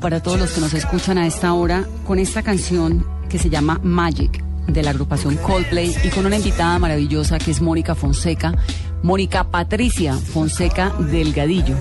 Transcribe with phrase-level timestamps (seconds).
[0.00, 3.80] Para todos los que nos escuchan a esta hora con esta canción que se llama
[3.82, 8.54] Magic de la agrupación Coldplay y con una invitada maravillosa que es Mónica Fonseca,
[9.02, 11.76] Mónica Patricia Fonseca Delgadillo.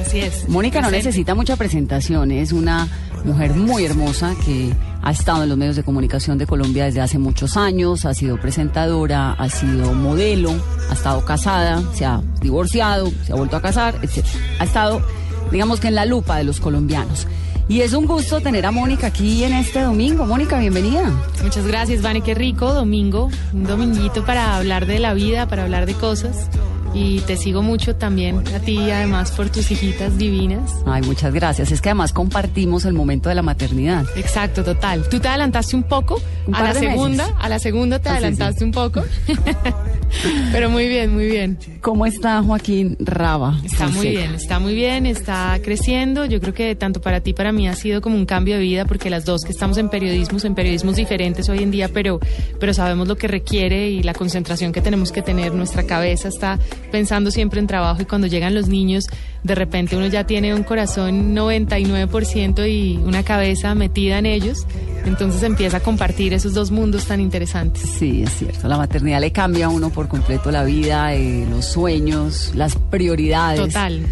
[0.00, 0.48] Así es.
[0.48, 2.88] Mónica no necesita mucha presentación, es una
[3.24, 7.18] mujer muy hermosa que ha estado en los medios de comunicación de Colombia desde hace
[7.18, 10.52] muchos años, ha sido presentadora, ha sido modelo,
[10.90, 14.24] ha estado casada, se ha divorciado, se ha vuelto a casar, etc.
[14.58, 15.02] Ha estado,
[15.50, 17.26] digamos que en la lupa de los colombianos.
[17.66, 20.26] Y es un gusto tener a Mónica aquí en este domingo.
[20.26, 21.10] Mónica, bienvenida.
[21.42, 22.20] Muchas gracias, Vane.
[22.20, 23.30] Qué rico, domingo.
[23.54, 26.48] Un dominguito para hablar de la vida, para hablar de cosas.
[26.92, 30.70] Y te sigo mucho también a ti, además, por tus hijitas divinas.
[30.86, 31.72] Ay, muchas gracias.
[31.72, 34.04] Es que además compartimos el momento de la maternidad.
[34.14, 35.08] Exacto, total.
[35.08, 37.40] Tú te adelantaste un poco Un a la segunda, meses.
[37.40, 38.64] a la segunda te Ah, sí, adelantaste sí.
[38.64, 39.02] un poco.
[40.52, 41.58] Pero muy bien, muy bien.
[41.80, 43.60] ¿Cómo está Joaquín Raba?
[43.64, 46.24] Está muy bien, está muy bien, está creciendo.
[46.24, 48.84] Yo creo que tanto para ti para mí ha sido como un cambio de vida
[48.84, 52.20] porque las dos que estamos en periodismos, en periodismos diferentes hoy en día, pero,
[52.60, 55.52] pero sabemos lo que requiere y la concentración que tenemos que tener.
[55.54, 56.58] Nuestra cabeza está
[56.90, 59.06] pensando siempre en trabajo y cuando llegan los niños,
[59.42, 64.66] de repente uno ya tiene un corazón 99% y una cabeza metida en ellos.
[65.04, 67.82] Entonces empieza a compartir esos dos mundos tan interesantes.
[67.98, 68.68] Sí, es cierto.
[68.68, 73.60] La maternidad le cambia a uno por completo la vida, eh, los sueños, las prioridades.
[73.60, 74.06] Total.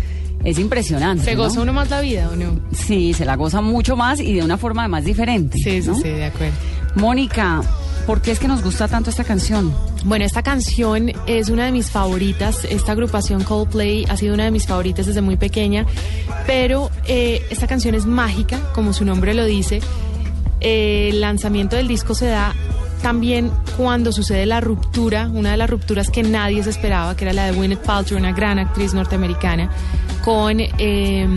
[0.44, 1.24] Es impresionante.
[1.24, 1.44] ¿Se ¿no?
[1.44, 2.58] goza uno más la vida o no?
[2.72, 5.58] Sí, se la goza mucho más y de una forma más diferente.
[5.58, 5.94] Sí, sí, ¿no?
[5.94, 6.54] sí, de acuerdo.
[6.96, 7.62] Mónica,
[8.06, 9.72] ¿por qué es que nos gusta tanto esta canción?
[10.04, 12.64] Bueno, esta canción es una de mis favoritas.
[12.64, 15.86] Esta agrupación Coldplay ha sido una de mis favoritas desde muy pequeña.
[16.46, 19.80] Pero eh, esta canción es mágica, como su nombre lo dice.
[20.60, 22.54] Eh, el lanzamiento del disco se da
[23.02, 27.32] también cuando sucede la ruptura, una de las rupturas que nadie se esperaba, que era
[27.32, 29.68] la de Gwyneth Paltrow, una gran actriz norteamericana,
[30.24, 31.28] con, eh,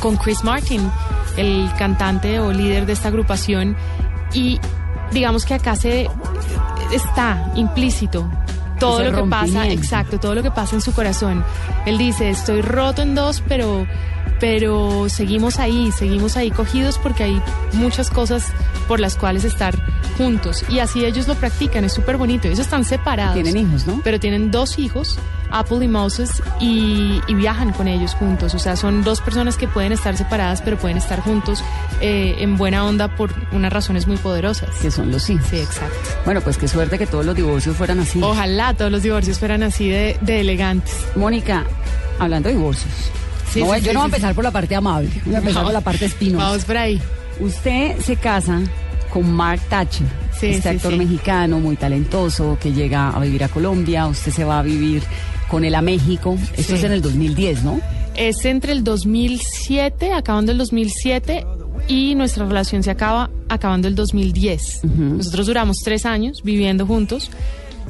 [0.00, 0.80] con Chris Martin,
[1.36, 3.76] el cantante o líder de esta agrupación.
[4.32, 4.58] Y
[5.12, 6.08] digamos que acá se
[6.92, 8.28] está implícito
[8.78, 11.44] todo lo que pasa, exacto, todo lo que pasa en su corazón.
[11.86, 13.86] Él dice, estoy roto en dos, pero
[14.40, 17.42] pero seguimos ahí, seguimos ahí cogidos porque hay
[17.72, 18.52] muchas cosas
[18.88, 19.74] por las cuales estar
[20.14, 22.46] juntos y así ellos lo practican, es súper bonito.
[22.48, 23.34] Ellos están separados.
[23.34, 24.00] Tienen hijos, ¿no?
[24.04, 25.18] Pero tienen dos hijos,
[25.50, 28.54] Apple y Moses, y, y viajan con ellos juntos.
[28.54, 31.62] O sea, son dos personas que pueden estar separadas, pero pueden estar juntos
[32.00, 34.70] eh, en buena onda por unas razones muy poderosas.
[34.80, 35.46] Que son los hijos.
[35.50, 35.96] Sí, exacto.
[36.24, 38.20] Bueno, pues qué suerte que todos los divorcios fueran así.
[38.22, 40.94] Ojalá todos los divorcios fueran así de, de elegantes.
[41.16, 41.64] Mónica,
[42.18, 42.92] hablando de divorcios.
[43.52, 45.38] Sí, no, sí, yo sí, no voy a empezar por la parte amable, voy a
[45.38, 45.68] empezar No.
[45.68, 46.44] por la parte espinosa.
[46.44, 47.00] Vamos por ahí.
[47.38, 48.60] Usted se casa
[49.14, 50.06] con Mark Thatcher,
[50.38, 50.98] Sí, este sí, actor sí.
[50.98, 54.06] mexicano muy talentoso que llega a vivir a Colombia.
[54.08, 55.02] Usted se va a vivir
[55.48, 56.36] con él a México.
[56.56, 57.80] Esto es en el 2010, ¿no?
[58.16, 61.46] Es entre el 2007, acabando el 2007,
[61.86, 64.80] y nuestra relación se acaba acabando el 2010.
[64.84, 67.30] Nosotros duramos tres años viviendo juntos.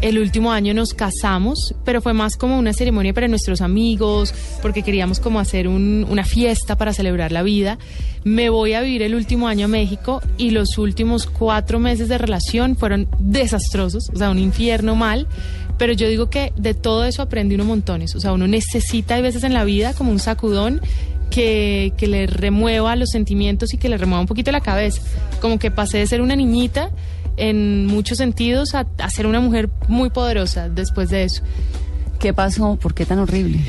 [0.04, 4.82] El último año nos casamos, pero fue más como una ceremonia para nuestros amigos, porque
[4.82, 7.78] queríamos como hacer un- una fiesta para celebrar la vida.
[8.22, 12.18] Me voy a vivir el último año a México y los últimos cuatro meses de
[12.18, 15.26] relación fueron desastrosos, o sea, un infierno mal.
[15.78, 18.14] Pero yo digo que de todo eso aprendí unos montones.
[18.14, 20.82] O sea, uno necesita, hay veces en la vida, como un sacudón
[21.30, 25.00] que, que le remueva los sentimientos y que le remueva un poquito la cabeza.
[25.40, 26.90] Como que pasé de ser una niñita
[27.36, 31.42] en muchos sentidos a, a ser una mujer muy poderosa después de eso.
[32.18, 32.76] ¿Qué pasó?
[32.76, 33.60] ¿Por qué tan horrible?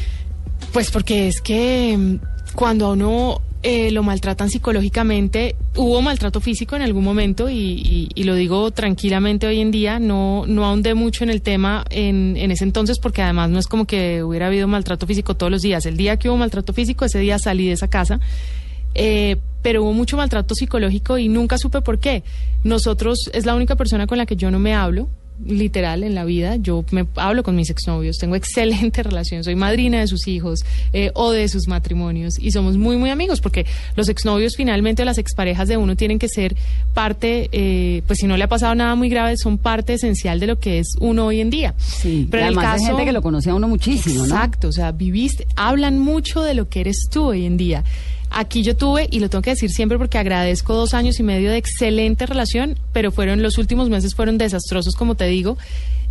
[0.72, 2.16] Pues porque es que mm,
[2.56, 8.10] cuando a uno eh, lo maltratan psicológicamente, hubo maltrato físico en algún momento y, y-
[8.14, 12.38] y lo digo tranquilamente hoy en día, no, no ahondé mucho en el tema en,
[12.38, 15.64] en ese entonces porque además no es como que hubiera habido maltrato físico todos los
[15.64, 15.86] días.
[15.88, 18.20] El día que hubo maltrato físico, ese día salí de esa casa.
[18.94, 22.22] Eh, pero hubo mucho maltrato psicológico y nunca supe por qué.
[22.64, 25.10] Nosotros es la única persona con la que yo no me hablo
[25.44, 26.56] literal en la vida.
[26.58, 30.64] Yo me hablo con mis exnovios, tengo excelente relación, soy madrina de sus hijos
[30.94, 33.66] eh, o de sus matrimonios y somos muy, muy amigos porque
[33.96, 36.56] los exnovios finalmente o las exparejas de uno tienen que ser
[36.94, 40.46] parte, eh, pues si no le ha pasado nada muy grave, son parte esencial de
[40.46, 41.74] lo que es uno hoy en día.
[41.80, 45.48] Sí, pero además hay gente que lo conoce a uno muchísimo, Exacto, o sea, viviste,
[45.56, 47.84] hablan mucho de lo que eres tú hoy en día.
[48.32, 51.52] Aquí yo tuve, y lo tengo que decir siempre porque agradezco dos años y medio
[51.52, 55.58] de excelente relación, pero fueron los últimos meses fueron desastrosos, como te digo.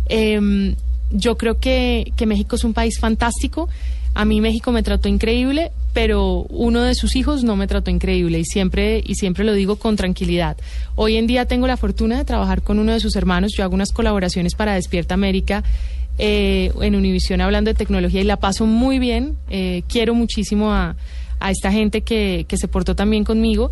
[0.07, 0.75] Em,
[1.11, 3.69] yo creo que, que México es un país fantástico.
[4.15, 8.39] A mí México me trató increíble, pero uno de sus hijos no me trató increíble
[8.39, 10.57] y siempre y siempre lo digo con tranquilidad.
[10.95, 13.51] Hoy en día tengo la fortuna de trabajar con uno de sus hermanos.
[13.55, 15.63] Yo hago unas colaboraciones para Despierta América
[16.17, 19.35] eh, en Univisión hablando de tecnología y la paso muy bien.
[19.49, 20.95] Eh, quiero muchísimo a,
[21.45, 23.69] a esta gente que, que se portó también conmigo.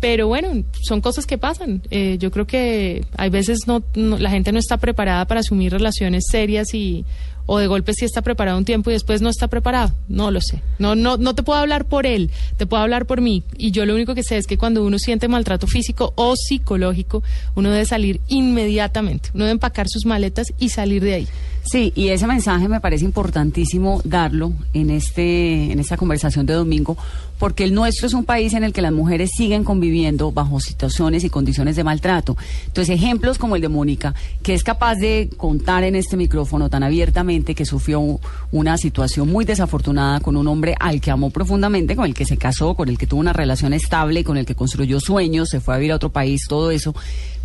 [0.00, 1.80] Pero bueno, son cosas que pasan.
[1.90, 6.24] Eh, yo creo que hay veces no, la gente no está preparada para asumir relaciones
[6.30, 7.06] serias y
[7.46, 9.94] o de golpe sí está preparado un tiempo y después no está preparado.
[10.08, 10.60] No lo sé.
[10.78, 13.42] No, no, no te puedo hablar por él, te puedo hablar por mí.
[13.56, 17.22] Y yo lo único que sé es que cuando uno siente maltrato físico o psicológico,
[17.54, 19.30] uno debe salir inmediatamente.
[19.32, 21.28] Uno debe empacar sus maletas y salir de ahí.
[21.64, 26.96] Sí, y ese mensaje me parece importantísimo darlo en este en esta conversación de domingo,
[27.38, 31.24] porque el nuestro es un país en el que las mujeres siguen conviviendo bajo situaciones
[31.24, 32.36] y condiciones de maltrato.
[32.66, 36.82] Entonces, ejemplos como el de Mónica, que es capaz de contar en este micrófono tan
[36.82, 38.20] abiertamente que sufrió
[38.52, 42.36] una situación muy desafortunada con un hombre al que amó profundamente, con el que se
[42.36, 45.74] casó, con el que tuvo una relación estable, con el que construyó sueños, se fue
[45.74, 46.94] a vivir a otro país, todo eso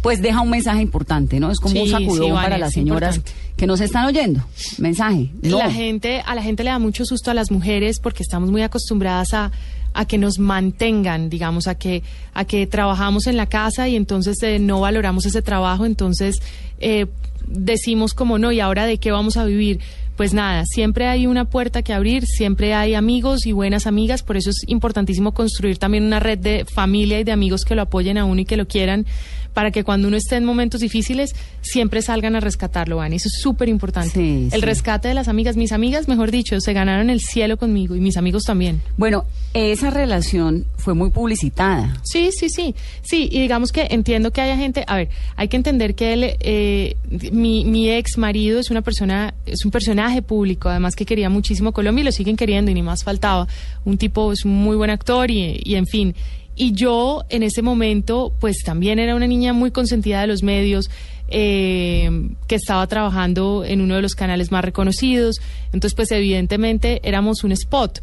[0.01, 1.51] pues deja un mensaje importante, ¿no?
[1.51, 3.21] Es como un sacudón para las señoras
[3.57, 4.43] que nos están oyendo.
[4.77, 5.29] Mensaje.
[5.41, 8.61] La gente, a la gente le da mucho susto a las mujeres porque estamos muy
[8.61, 9.51] acostumbradas a
[9.93, 12.03] a que nos mantengan, digamos, a que,
[12.33, 16.41] a que trabajamos en la casa y entonces eh, no valoramos ese trabajo, entonces
[16.79, 17.07] eh,
[17.47, 19.79] decimos como no, ¿y ahora de qué vamos a vivir?
[20.19, 24.35] Pues nada, siempre hay una puerta que abrir, siempre hay amigos y buenas amigas, por
[24.35, 28.17] eso es importantísimo construir también una red de familia y de amigos que lo apoyen
[28.17, 29.05] a uno y que lo quieran
[29.53, 33.13] para que cuando uno esté en momentos difíciles siempre salgan a rescatarlo, Van.
[33.13, 34.47] Eso es súper importante.
[34.51, 37.99] el rescate de las amigas, mis amigas, mejor dicho, se ganaron el cielo conmigo y
[37.99, 38.81] mis amigos también.
[38.97, 41.99] Bueno, esa relación fue muy publicitada.
[42.03, 42.75] Sí, sí, sí.
[43.01, 46.35] Sí, y digamos que entiendo que haya gente, a ver, hay que entender que él,
[46.39, 46.95] eh,
[47.31, 51.71] mi, mi ex marido es una persona, es un personaje público, además que quería muchísimo
[51.71, 53.47] Colombia y lo siguen queriendo y ni más faltaba.
[53.85, 56.15] Un tipo, es un muy buen actor y, y en fin.
[56.55, 60.89] Y yo en ese momento, pues también era una niña muy consentida de los medios,
[61.31, 62.09] eh,
[62.47, 65.39] que estaba trabajando en uno de los canales más reconocidos.
[65.67, 68.01] Entonces, pues evidentemente éramos un spot.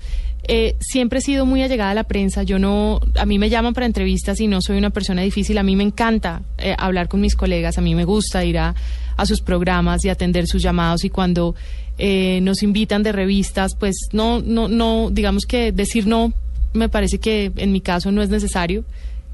[0.49, 2.45] Eh, siempre he sido muy allegada a la prensa.
[2.45, 5.59] Yo no, a mí me llaman para entrevistas y no soy una persona difícil.
[5.59, 7.79] A mí me encanta eh, hablar con mis colegas.
[7.79, 8.77] A mí me gusta ir a,
[9.17, 11.05] a sus programas y atender sus llamados.
[11.05, 11.57] Y cuando
[11.99, 16.33] nos invitan de revistas, pues no, no, no, digamos que decir no
[16.77, 18.85] me parece que en mi caso no es necesario.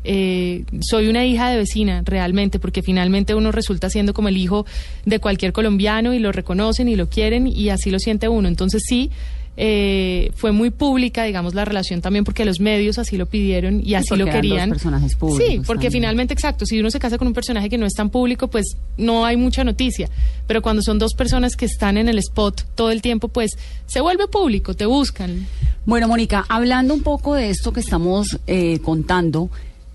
[0.05, 4.67] Eh, soy una hija de vecina realmente, porque finalmente uno resulta siendo como el hijo
[5.05, 8.49] de cualquier colombiano y lo reconocen y lo quieren y así lo siente uno.
[8.49, 9.11] Entonces sí,
[9.57, 13.95] eh, fue muy pública, digamos, la relación también porque los medios así lo pidieron y
[13.95, 14.71] así lo querían.
[14.71, 17.85] personajes públicos sí, porque finalmente, exacto, si uno se casa con un personaje que no
[17.85, 20.09] es tan público, pues no hay mucha noticia.
[20.47, 24.01] Pero cuando son dos personas que están en el spot todo el tiempo, pues se
[24.01, 25.47] vuelve público, te buscan.
[25.85, 29.51] Bueno, Mónica, hablando un poco de esto que estamos eh, contando,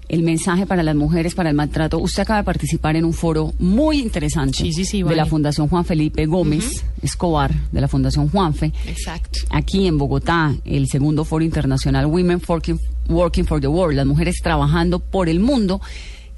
[0.10, 2.00] el mensaje para las mujeres, para el maltrato.
[2.00, 6.84] Usted acaba de participar en un foro muy interesante de la Fundación Juan Felipe Gómez
[7.02, 8.72] Escobar, de la Fundación Juanfe.
[8.88, 9.40] Exacto.
[9.50, 14.38] Aquí en Bogotá, el segundo foro internacional Women Working, Working for the World, las mujeres
[14.42, 15.82] trabajando por el mundo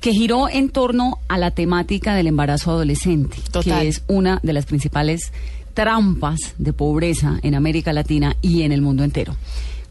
[0.01, 4.65] que giró en torno a la temática del embarazo adolescente, que es una de las
[4.65, 5.33] principales
[5.73, 9.35] trampas de pobreza en América Latina y en el mundo entero.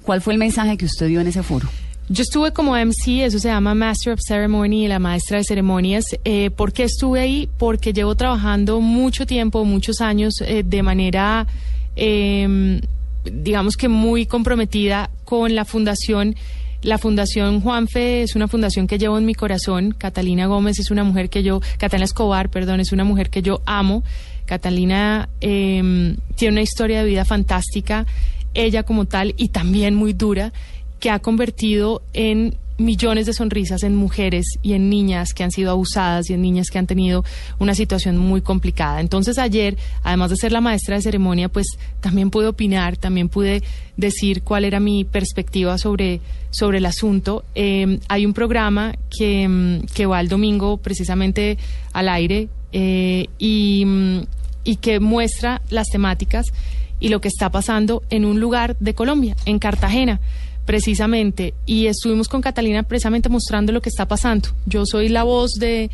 [0.02, 1.68] ¿Cuál fue el mensaje que usted dio en ese foro?
[2.11, 6.07] Yo estuve como MC, eso se llama Master of Ceremony, la maestra de ceremonias.
[6.25, 7.50] Eh, ¿Por qué estuve ahí?
[7.59, 11.47] Porque llevo trabajando mucho tiempo, muchos años, eh, de manera,
[11.97, 12.81] em,
[13.31, 16.35] digamos que muy comprometida con la fundación.
[16.81, 19.93] La Fundación Juanfe es una fundación que llevo en mi corazón.
[19.99, 23.61] Catalina Gómez es una mujer que yo, Catalina Escobar, perdón, es una mujer que yo
[23.67, 24.03] amo.
[24.47, 28.07] Catalina em, tiene una historia de vida fantástica,
[28.55, 30.55] ella como tal, y también muy dura
[31.00, 35.73] que ha convertido en millones de sonrisas en mujeres y en niñas que han sido
[35.73, 37.25] abusadas y en niñas que han tenido
[37.59, 39.00] una situación muy complicada.
[39.00, 41.67] Entonces ayer, además de ser la maestra de ceremonia, pues
[42.00, 43.62] también pude opinar, también pude
[43.97, 47.45] decir cuál era mi perspectiva sobre, sobre el asunto.
[47.55, 51.59] Eh, hay un programa que, mm, que va el domingo precisamente
[51.93, 54.21] al aire eh, y, mm,
[54.62, 56.47] y que muestra las temáticas
[57.00, 60.21] y lo que está pasando en un lugar de Colombia, en Cartagena
[60.69, 64.51] precisamente, y estuvimos con Catalina precisamente mostrando lo que está pasando.
[64.67, 65.91] Yo soy la voz de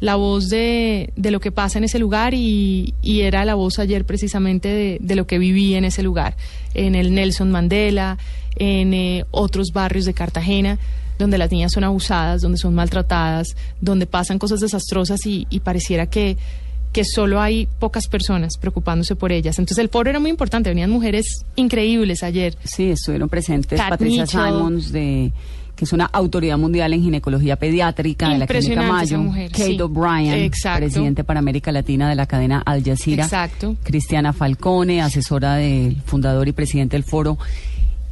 [0.00, 3.78] la voz de, de lo que pasa en ese lugar y, y era la voz
[3.78, 6.36] ayer precisamente de, de, lo que viví en ese lugar,
[6.74, 8.18] en el Nelson Mandela,
[8.56, 10.76] en eh, otros barrios de Cartagena
[11.20, 16.06] donde las niñas son abusadas, donde son maltratadas, donde pasan cosas desastrosas y, y pareciera
[16.06, 16.36] que
[16.96, 19.58] que solo hay pocas personas preocupándose por ellas.
[19.58, 22.56] Entonces el foro era muy importante, venían mujeres increíbles ayer.
[22.64, 25.30] Sí, estuvieron presentes Patricia Simons de
[25.74, 29.78] que es una autoridad mundial en ginecología pediátrica de la Clínica Mayo, Kate sí.
[29.78, 33.76] O'Brien, presidente para América Latina de la cadena Al Jazeera, Exacto.
[33.82, 37.36] Cristiana Falcone, asesora del fundador y presidente del foro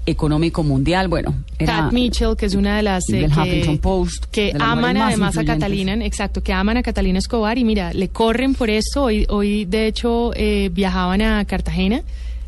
[0.07, 4.25] económico mundial, bueno, era Pat Mitchell, que es una de las eh, que, Huffington Post,
[4.31, 5.45] que de las aman además a.
[5.45, 9.05] Catalina, exacto, que aman a Catalina Escobar y mira, le corren por esto.
[9.05, 12.03] Hoy, hoy de hecho eh, viajaban a Cartagena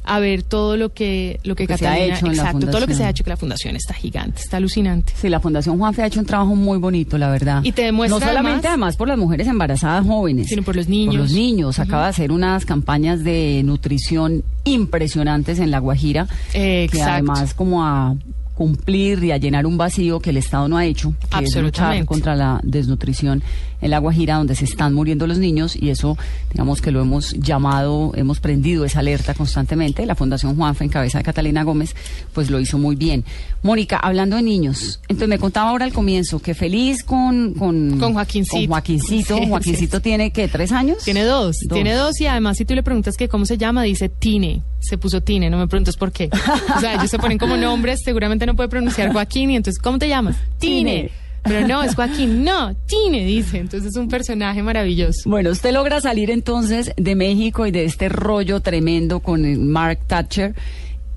[0.06, 2.80] a ver todo lo que lo que, que Catalina, se ha hecho en exacto, todo
[2.80, 5.12] lo que se ha hecho que la fundación está gigante, está alucinante.
[5.16, 7.60] Sí, la Fundación Juanfe ha hecho un trabajo muy bonito, la verdad.
[7.64, 10.88] Y te demuestra No solamente además- además, por las mujeres embarazadas jóvenes, Sino por los
[10.88, 11.14] niños.
[11.14, 11.78] Por los niños.
[11.78, 16.28] Acaba de hacer unas campañas de nutrición impresionantes en La Guajira.
[16.54, 17.12] Eh, Que exacto.
[17.12, 18.14] además como a
[18.54, 21.44] cumplir y a llenar un vacío que el Estado no ha hecho, que es luchar
[21.44, 22.06] Absolutamente.
[22.06, 23.42] contra la desnutrición
[23.80, 26.16] en La Guajira, donde se están muriendo los niños, y eso,
[26.52, 30.06] digamos que lo hemos llamado, hemos prendido esa alerta constantemente.
[30.06, 31.94] La Fundación Juanfa, en cabeza de Catalina Gómez,
[32.32, 33.24] pues lo hizo muy bien.
[33.62, 37.54] Mónica, hablando de niños, entonces me contaba ahora al comienzo que feliz con...
[37.54, 38.56] Con, Con Joaquincito.
[38.56, 39.36] con Joaquincito.
[39.36, 41.02] Sí, Joaquincito sí, tiene, ¿qué, tres años?
[41.04, 44.08] Tiene dos, tiene dos y además si tú le preguntas que cómo se llama, dice
[44.08, 46.30] Tine, se puso Tine, no me preguntes por qué.
[46.76, 49.98] O sea, ellos se ponen como nombres, seguramente no puede pronunciar Joaquín y entonces, ¿cómo
[49.98, 50.36] te llamas?
[50.58, 51.08] Tine.
[51.08, 51.25] Tine.
[51.48, 53.58] Pero no, es Joaquín, no, Tine, dice.
[53.58, 55.20] Entonces es un personaje maravilloso.
[55.28, 60.00] Bueno, usted logra salir entonces de México y de este rollo tremendo con el Mark
[60.06, 60.54] Thatcher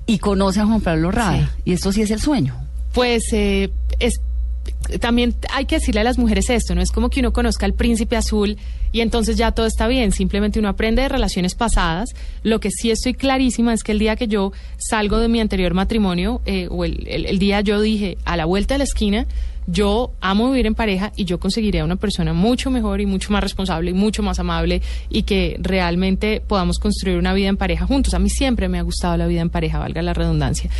[0.06, 1.50] y conoce a Juan Pablo Rada.
[1.64, 2.54] Y esto sí es el sueño.
[2.92, 4.20] Pues eh, es
[5.00, 7.74] también hay que decirle a las mujeres esto, no es como que uno conozca al
[7.74, 8.56] príncipe azul
[8.92, 12.10] y entonces ya todo está bien, simplemente uno aprende de relaciones pasadas.
[12.42, 15.74] Lo que sí estoy clarísima es que el día que yo salgo de mi anterior
[15.74, 19.26] matrimonio, eh, o el, el- el día yo dije, a la vuelta de la esquina,
[19.66, 23.32] yo amo vivir en pareja y yo conseguiré a una persona mucho mejor y mucho
[23.32, 27.86] más responsable y mucho más amable y que realmente podamos construir una vida en pareja
[27.86, 28.14] juntos.
[28.14, 30.70] A mí siempre me ha gustado la vida en pareja, valga la redundancia.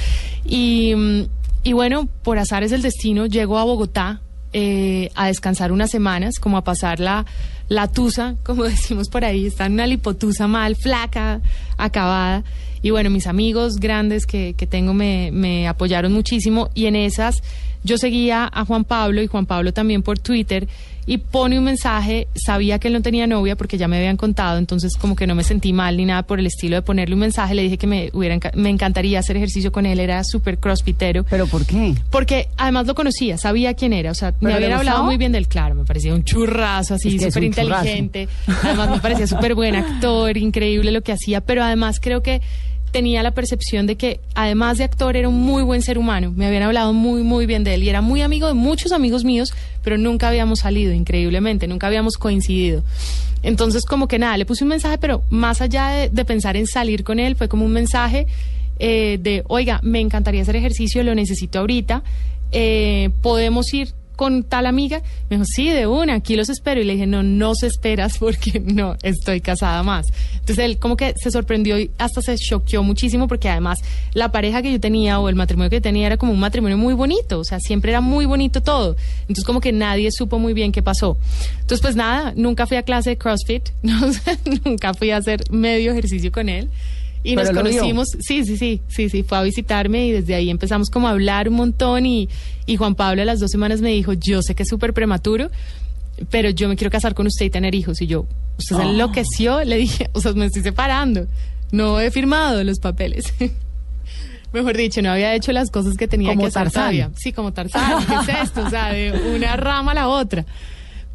[0.45, 1.23] Y, mm,
[1.63, 4.21] y bueno, por azares del destino, llego a Bogotá
[4.53, 7.25] eh, a descansar unas semanas, como a pasar la,
[7.69, 11.41] la tusa, como decimos por ahí, está en una lipotusa mal, flaca,
[11.77, 12.43] acabada.
[12.83, 17.43] Y bueno, mis amigos grandes que, que tengo me, me apoyaron muchísimo y en esas
[17.85, 20.69] yo seguía a Juan Pablo y Juan Pablo también por Twitter
[21.07, 24.59] y pone un mensaje, sabía que él no tenía novia porque ya me habían contado,
[24.59, 27.21] entonces como que no me sentí mal ni nada por el estilo de ponerle un
[27.21, 31.25] mensaje, le dije que me, hubiera, me encantaría hacer ejercicio con él, era súper crossfitero.
[31.25, 31.95] ¿Pero por qué?
[32.11, 35.17] Porque además lo conocía, sabía quién era, o sea, me ¿Pero le habían hablado muy
[35.17, 37.87] bien del claro, me parecía un churrazo así, Es que es súper churrazo.
[37.87, 38.29] inteligente,
[38.63, 42.41] además me parecía súper buen actor, increíble lo que hacía, pero además creo que
[42.91, 46.47] tenía la percepción de que además de actor era un muy buen ser humano, me
[46.47, 49.53] habían hablado muy muy bien de él y era muy amigo de muchos amigos míos,
[49.83, 52.83] pero nunca habíamos salido, increíblemente, nunca habíamos coincidido.
[53.43, 57.05] Entonces como que nada, le puse un mensaje, pero más allá de, pensar en salir
[57.05, 58.27] con él, fue como un mensaje
[58.79, 62.03] eh, de, oiga, me encantaría hacer ejercicio, lo necesito ahorita,
[62.53, 65.01] eh, podemos ir con tal amiga,
[65.31, 66.79] me dijo, sí, de una, aquí los espero.
[66.83, 70.09] Y le dije, no, no se esperas porque no estoy casada más.
[70.35, 73.79] Entonces él como que se sorprendió y hasta se choqueó muchísimo porque además
[74.13, 76.93] la pareja que yo tenía o el matrimonio que tenía era como un matrimonio muy
[76.93, 78.95] bonito, o sea, siempre era muy bonito todo.
[79.23, 81.17] Entonces como que nadie supo muy bien qué pasó.
[81.55, 83.71] Entonces pues nada, nunca fui a clase de CrossFit,
[84.67, 86.69] nunca fui a hacer medio ejercicio con él.
[87.23, 90.49] Y nos Pero conocimos, sí, sí, sí, sí, sí, fue a visitarme y desde ahí
[90.49, 92.29] empezamos como a hablar un montón y,
[92.67, 95.51] y Juan Pablo a las dos semanas me dijo, yo sé que es súper prematuro,
[96.31, 98.01] pero yo me quiero casar con usted y tener hijos.
[98.01, 98.27] Y yo,
[98.59, 98.91] usted se Oh.
[98.91, 101.27] enloqueció, le dije, o sea, me estoy separando,
[101.73, 103.25] no he firmado los papeles.
[104.53, 106.83] Mejor dicho, no había hecho las cosas que tenía Como que hacer Tarzán.
[106.83, 107.11] todavía.
[107.17, 108.63] Sí, como Tarzán, ¿qué es esto?
[108.67, 110.45] O sea, de una rama a la otra.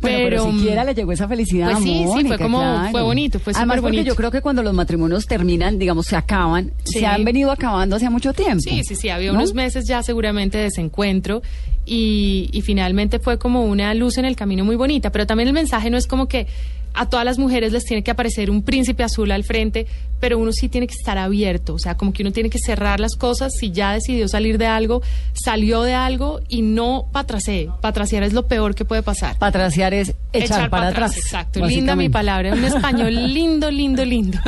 [0.02, 2.92] Bueno, pero, siquiera le llegó esa felicidad Pues sí, sí, fue Mónica, como- claro.
[2.92, 4.08] fue bonito, fue Además, porque bonito.
[4.08, 7.00] yo creo que cuando los matrimonios terminan, digamos, se acaban, Sí.
[7.00, 8.60] se han venido acabando hace mucho tiempo.
[8.60, 9.38] Sí, sí, sí, había ¿no?
[9.40, 11.42] unos meses ya seguramente de desencuentro
[11.86, 15.54] y, y finalmente fue como una luz en el camino muy bonita, pero también el
[15.54, 16.48] mensaje no es como que
[16.96, 19.88] a todas las mujeres les tiene que aparecer un príncipe azul al frente,
[20.20, 23.00] pero uno sí tiene que estar abierto, o sea, como que uno tiene que cerrar
[23.00, 25.02] las cosas, si ya decidió salir de algo,
[25.34, 29.38] salió de algo y no patrasee, patrasear es lo peor que puede pasar.
[29.38, 31.18] Patraciar es echar, para atrás.
[31.18, 34.40] Exacto, linda mi palabra, un español lindo, lindo, lindo.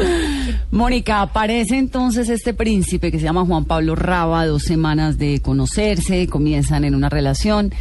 [0.71, 6.27] Mónica, aparece entonces este príncipe que se llama Juan Pablo Raba, dos semanas de conocerse,
[6.27, 7.73] comienzan en una relación.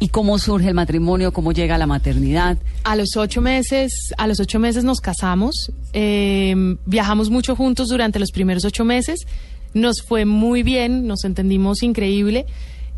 [0.00, 1.32] ¿Y cómo surge el matrimonio?
[1.32, 2.56] ¿Cómo llega la maternidad?
[2.84, 6.54] A los ocho meses, a los ocho meses nos casamos, eh,
[6.86, 9.26] viajamos mucho juntos durante los primeros ocho meses,
[9.74, 12.46] nos fue muy bien, nos entendimos increíble.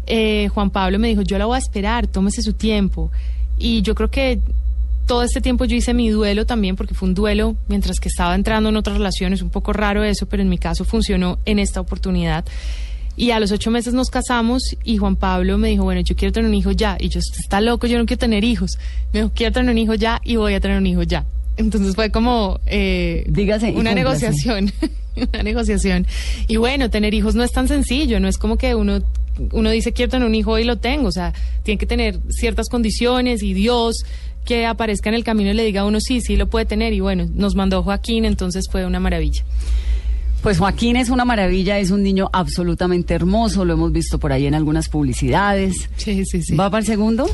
[0.07, 3.11] Eh, Juan Pablo me dijo, yo la voy a esperar, tómese su tiempo.
[3.59, 4.41] Y yo creo que
[5.07, 8.35] todo este tiempo yo hice mi duelo también, porque fue un duelo mientras que estaba
[8.35, 11.81] entrando en otras relaciones, un poco raro eso, pero en mi caso funcionó en esta
[11.81, 12.45] oportunidad.
[13.17, 16.33] Y a los ocho meses nos casamos y Juan Pablo me dijo, bueno, yo quiero
[16.33, 16.97] tener un hijo ya.
[16.99, 18.79] Y yo, "Usted está loco, yo no quiero tener hijos.
[19.13, 21.25] Me dijo, quiero tener un hijo ya y voy a tener un hijo ya.
[21.57, 24.73] Entonces fue como eh, Dígase una negociación,
[25.17, 26.07] una negociación.
[26.49, 29.03] Y bueno, tener hijos no es tan sencillo, no es como que uno,
[29.53, 31.09] uno dice quiero tener un hijo y lo tengo.
[31.09, 34.05] O sea, tiene que tener ciertas condiciones y Dios
[34.47, 36.95] que aparezca en el camino y le diga a uno sí, sí lo puede tener.
[36.95, 39.43] Y bueno, nos mandó Joaquín, entonces fue una maravilla.
[40.43, 44.47] Pues Joaquín es una maravilla, es un niño absolutamente hermoso, lo hemos visto por ahí
[44.47, 45.89] en algunas publicidades.
[45.97, 46.55] Sí, sí, sí.
[46.55, 47.29] ¿Va para el segundo?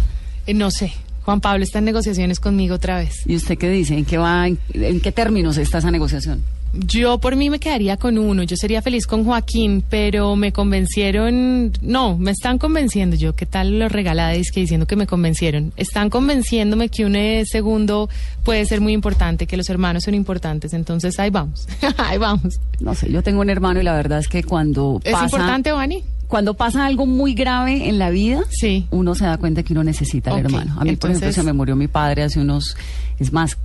[0.47, 0.93] Eh, no sé.
[1.25, 3.23] Juan Pablo está en negociaciones conmigo otra vez.
[3.27, 3.97] ¿Y usted qué dice?
[3.97, 4.49] ¿En qué va?
[4.49, 6.43] ¿En, en qué términos está esa negociación?
[6.79, 8.43] Yo por mí me quedaría con uno.
[8.43, 11.73] Yo sería feliz con Joaquín, pero me convencieron.
[11.81, 13.17] No, me están convenciendo.
[13.17, 15.73] Yo, ¿qué tal los regalades que diciendo que me convencieron?
[15.77, 18.09] Están convenciéndome que un eh, segundo
[18.45, 20.73] puede ser muy importante, que los hermanos son importantes.
[20.75, 21.67] Entonces ahí vamos.
[21.97, 22.61] ahí vamos.
[22.81, 25.25] No sé, yo tengo un hermano y la verdad es que cuando ¿Es pasa...
[25.25, 26.03] importante, Vani?
[26.29, 28.87] Cuando pasa algo muy grave en la vida, Sí.
[28.91, 30.75] uno se da cuenta que uno necesita al hermano.
[30.79, 32.77] A mí, por ejemplo, se me murió mi padre hace unos...
[33.21, 33.57] Es más,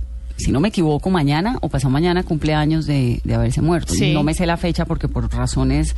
[0.42, 3.94] si no me equivoco, mañana o pasado mañana cumpleaños de, de haberse muerto.
[3.94, 4.12] Sí.
[4.12, 5.94] No me sé la fecha porque por razones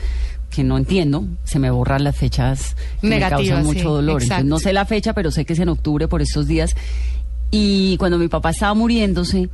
[0.50, 4.22] que no entiendo, se me borran las fechas que me causan sí, mucho dolor.
[4.22, 6.76] Entonces, no sé la fecha, pero sé que es en octubre por estos días.
[7.50, 9.48] Y cuando mi papá estaba muriéndose,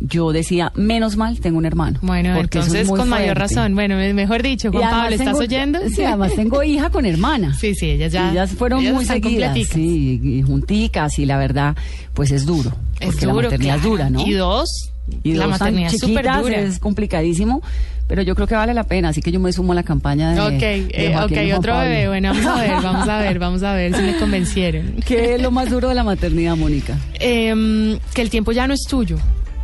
[0.00, 1.98] yo decía, menos mal, tengo un hermano.
[2.02, 3.74] Bueno, es entonces muy con mayor razón.
[3.74, 5.78] Bueno, me- mejor dicho, Juan Pablo, ¿estás tengo- oyendo?
[5.94, 7.54] Sí, además tengo hija con hermana.
[7.54, 8.30] Sí, sí, ellas ya.
[8.32, 11.76] ellas fueron ellas muy seguidas, sí, y junticas, y la verdad,
[12.14, 12.72] pues es duro.
[12.98, 14.26] Es porque duro, la maternidad es dura, ¿no?
[14.26, 14.90] Y dos,
[15.22, 16.56] Y la dos maternidad es súper dura.
[16.60, 17.62] es complicadísimo,
[18.06, 20.32] pero yo creo que vale la pena, así que yo me sumo a la campaña
[20.32, 20.40] de.
[20.40, 21.88] Ok, de eh, otro Pablo.
[21.90, 22.08] bebé.
[22.08, 24.94] Bueno, vamos a ver, vamos a ver, vamos a ver si me convencieron.
[25.06, 26.98] ¿Qué es lo más duro de la maternidad, Mónica?
[27.20, 29.18] Em, que el tiempo ya no es tuyo.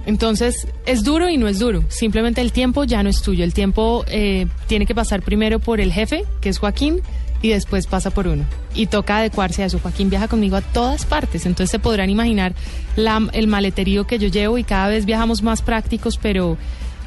[0.06, 1.82] Entonces, es duro y no es duro.
[1.88, 3.44] Simplemente el tiempo ya no es tuyo.
[3.44, 7.00] El tiempo eh, tiene que pasar primero por el jefe, que es Joaquín,
[7.42, 8.44] y después pasa por uno.
[8.74, 9.78] Y toca adecuarse a eso.
[9.80, 11.44] Joaquín viaja conmigo a todas partes.
[11.44, 12.54] Entonces se podrán imaginar
[12.94, 16.56] la- el maleterío que yo llevo y cada vez viajamos más prácticos, pero...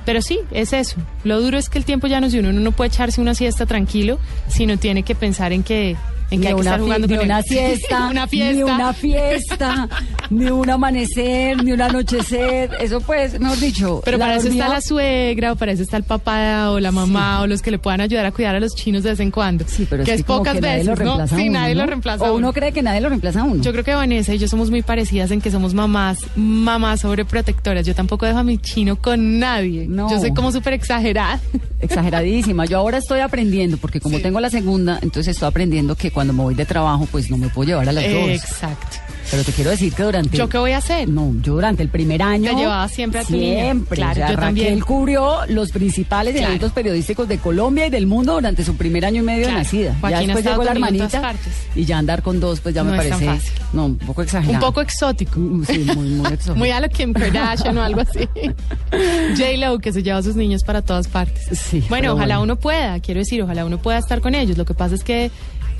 [0.05, 0.95] Pero sí, es eso.
[1.23, 2.49] Lo duro es que el tiempo ya no es de uno.
[2.49, 5.97] Uno no puede echarse una siesta tranquilo, sino tiene que pensar en que,
[6.31, 7.43] en que Ni hay que una, estar fi- jugando ni con una él.
[7.47, 8.53] fiesta, una fiesta.
[8.55, 9.89] ni una fiesta,
[10.29, 12.69] ni un amanecer, ni un anochecer.
[12.79, 14.01] Eso pues, mejor dicho.
[14.05, 17.41] Pero para eso está la suegra, o para eso está el papá o la mamá
[17.41, 19.65] o los que le puedan ayudar a cuidar a los chinos de vez en cuando.
[19.67, 21.13] Sí, pero que es, es, que como pocas que veces, ¿no?
[21.15, 21.81] a Sí, nadie ¿no?
[21.81, 22.23] lo reemplaza.
[22.25, 22.53] O uno uno.
[22.53, 23.61] cree que nadie lo reemplaza a uno.
[23.63, 27.85] Yo creo que Vanessa y yo somos muy parecidas en que somos mamás, mamás sobreprotectoras.
[27.85, 29.87] Yo tampoco dejo a mi chino con nadie.
[29.87, 30.09] No.
[30.09, 31.39] Yo soy como súper exagerada.
[31.81, 32.65] Exageradísima.
[32.65, 34.23] Yo ahora estoy aprendiendo, porque como Sí.
[34.23, 37.47] tengo la segunda, entonces estoy aprendiendo que cuando me voy de trabajo, pues no me
[37.47, 38.29] puedo llevar a las dos.
[38.29, 38.97] Exacto.
[39.31, 40.35] Pero te quiero decir que durante...
[40.35, 41.07] ¿Yo qué voy a hacer?
[41.07, 42.49] No, yo durante el primer año...
[42.51, 43.61] Te llevaba siempre a tu niña.
[43.61, 43.95] Siempre.
[43.95, 44.79] Claro, o sea, yo Raquel también.
[44.79, 46.47] cubrió los principales Claro.
[46.47, 49.57] eventos periodísticos de Colombia y del mundo durante su primer año y medio Claro.
[49.59, 49.95] de nacida.
[50.01, 51.33] Joaquín ya después llegó la hermanita
[51.75, 53.23] y ya andar con dos, pues ya No me parece...
[53.23, 53.51] fácil.
[53.71, 54.65] No, un poco Un exagerado.
[54.65, 55.39] poco exótico.
[55.39, 56.55] Mm, Sí, muy, muy exótico.
[56.55, 58.27] Muy a lo Kim Kardashian o algo así.
[59.37, 61.47] J-Lo, que se lleva a sus niños para todas partes.
[61.57, 62.53] Sí, bueno, ojalá bueno.
[62.53, 64.57] uno pueda, quiero decir, ojalá uno pueda estar con ellos.
[64.57, 65.29] Lo que pasa es que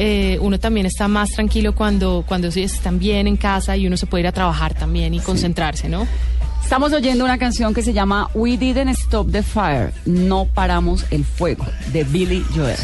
[0.02, 3.98] eh, uno también está más tranquilo cuando, cuando ellos están bien en casa y uno
[3.98, 6.08] se puede ir a trabajar también y concentrarse, ¿no?
[6.64, 11.26] Estamos oyendo una canción que se llama We Didn't Stop the Fire, No Paramos el
[11.26, 12.78] Fuego, de Billy Joel.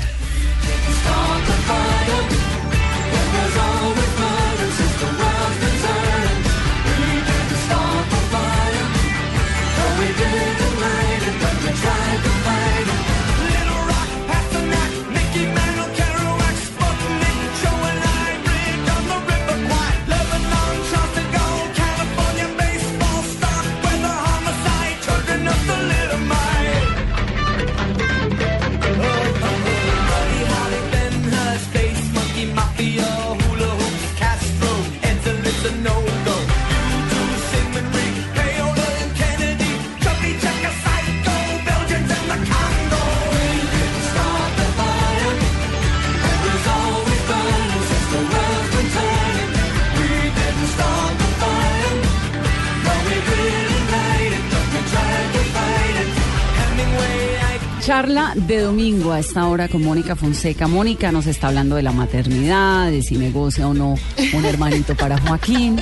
[57.95, 60.67] Charla de domingo a esta hora con Mónica Fonseca.
[60.67, 63.95] Mónica nos está hablando de la maternidad, de si negocia o no
[64.33, 65.79] un hermanito para Joaquín.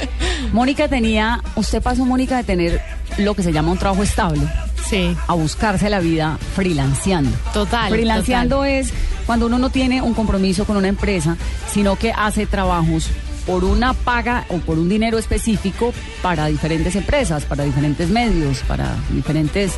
[0.52, 2.82] Mónica tenía, usted pasó, Mónica, de tener
[3.18, 4.42] lo que se llama un trabajo estable
[4.88, 7.32] Sí, a buscarse la vida freelanceando.
[7.52, 8.70] Total, Freelanceando total.
[8.70, 8.94] es
[9.26, 11.36] cuando uno no tiene un compromiso con una empresa,
[11.68, 13.10] sino que hace trabajos
[13.48, 18.96] por una paga o por un dinero específico para diferentes empresas, para diferentes medios, para
[19.10, 19.74] diferentes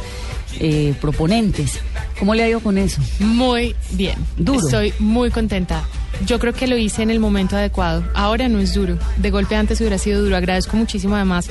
[0.59, 1.79] eh, proponentes.
[2.19, 3.01] ¿Cómo le ha ido con eso?
[3.19, 4.15] muy bien.
[4.37, 4.59] Duro.
[4.59, 5.83] Estoy muy contenta.
[6.25, 8.03] Yo creo que lo hice en el momento adecuado.
[8.13, 8.97] Ahora no es duro.
[9.17, 10.37] De golpe antes hubiera sido duro.
[10.37, 11.49] Agradezco muchísimo además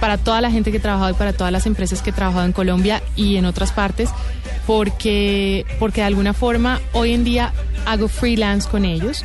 [0.00, 2.44] para toda la gente que he trabajado y para todas las empresas que he trabajado
[2.44, 4.10] en Colombia y en otras partes,
[4.66, 7.52] porque, porque de alguna forma hoy en día
[7.86, 9.24] hago freelance con ellos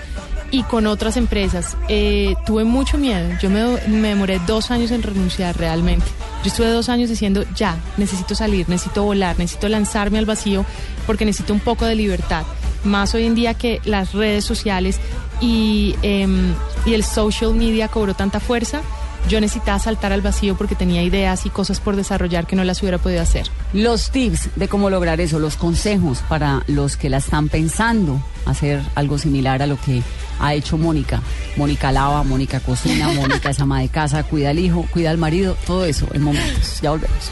[0.51, 1.77] y con otras empresas.
[1.87, 3.29] Eh, tuve mucho miedo.
[3.41, 6.05] Yo me, me demoré dos años en renunciar realmente.
[6.43, 10.65] Yo estuve dos años diciendo, ya, necesito salir, necesito volar, necesito lanzarme al vacío
[11.05, 12.43] porque necesito un poco de libertad.
[12.83, 14.99] Más hoy en día que las redes sociales
[15.41, 16.53] y, em,
[16.85, 18.81] y el social media cobró tanta fuerza,
[19.27, 22.81] yo necesitaba saltar al vacío porque tenía ideas y cosas por desarrollar que no las
[22.81, 23.47] hubiera podido hacer.
[23.73, 28.81] Los tips de cómo lograr eso, los consejos para los que la están pensando hacer
[28.95, 30.01] algo similar a lo que
[30.39, 31.21] ha hecho Mónica.
[31.57, 35.55] Mónica lava, Mónica cocina, Mónica es ama de casa, cuida al hijo, cuida al marido,
[35.65, 36.81] todo eso en momentos.
[36.81, 37.31] Ya volvemos.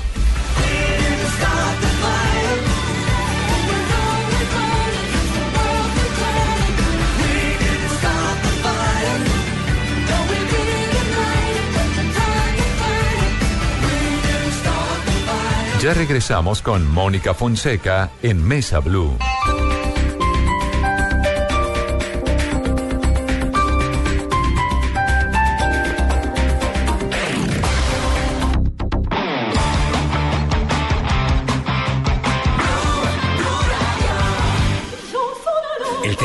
[15.81, 19.15] Ya regresamos con Mónica Fonseca en Mesa Blue.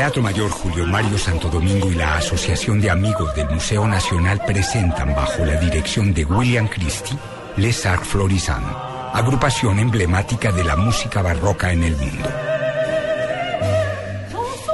[0.03, 5.15] Teatro Mayor Julio Mario Santo Domingo y la Asociación de Amigos del Museo Nacional presentan
[5.15, 7.17] bajo la dirección de William Christie
[7.57, 8.67] Les Arts Florissant,
[9.13, 12.29] agrupación emblemática de la música barroca en el mundo.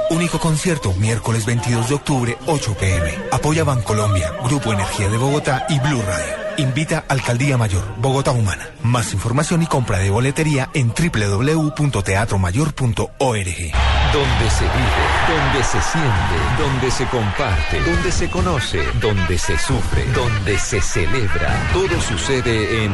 [0.09, 3.13] Único concierto miércoles 22 de octubre, 8 pm.
[3.31, 6.38] Apoya Bancolombia, Grupo Energía de Bogotá y Blue Radio.
[6.59, 8.67] Invita Alcaldía Mayor, Bogotá Humana.
[8.83, 13.15] Más información y compra de boletería en www.teatromayor.org.
[13.15, 20.03] Donde se vive, donde se siente, donde se comparte, donde se conoce, donde se sufre,
[20.13, 21.69] donde se celebra.
[21.71, 22.91] Todo sucede en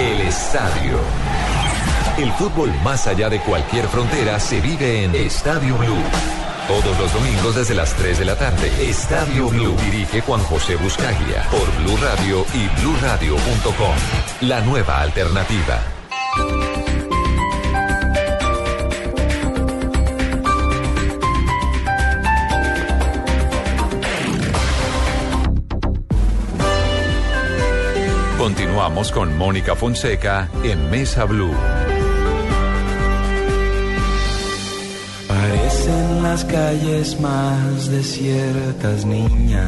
[0.00, 0.98] el estadio.
[2.18, 6.02] El fútbol más allá de cualquier frontera se vive en Estadio Blue.
[6.68, 8.72] Todos los domingos desde las 3 de la tarde.
[8.80, 9.76] Estadio Blue.
[9.84, 14.48] Dirige Juan José Buscaglia por Blue Radio y bluradio.com.
[14.48, 15.82] La nueva alternativa.
[28.38, 31.54] Continuamos con Mónica Fonseca en Mesa Blue.
[36.34, 39.66] Las calles más desiertas, niña.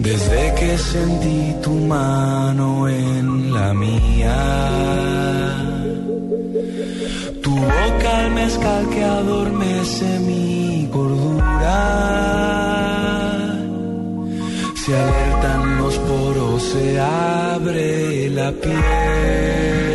[0.00, 4.40] Desde que sentí tu mano en la mía.
[7.42, 11.80] Tu boca al mezcal que adormece mi cordura.
[14.82, 19.93] Se alertan los poros, se abre la piel.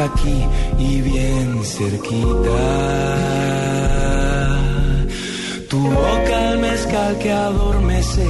[0.00, 0.44] Aquí
[0.78, 2.58] y bien cerquita.
[5.68, 8.26] Tu boca al mezcal que adormece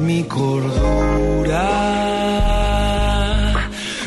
[0.00, 1.66] mi cordura.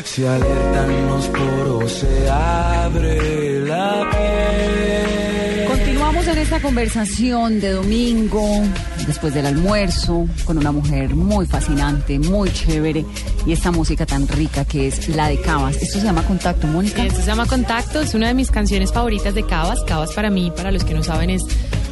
[0.04, 5.66] Se alertan los poros, se abre la piel.
[5.68, 8.62] Continuamos en esta conversación de domingo,
[9.06, 13.04] después del almuerzo, con una mujer muy fascinante, muy chévere,
[13.46, 15.76] y esta música tan rica que es la de Cabas.
[15.76, 17.04] Esto se llama Contacto, Mónica.
[17.04, 19.80] Esto se llama Contacto, es una de mis canciones favoritas de Cabas.
[19.86, 21.42] Cabas para mí, para los que no saben, es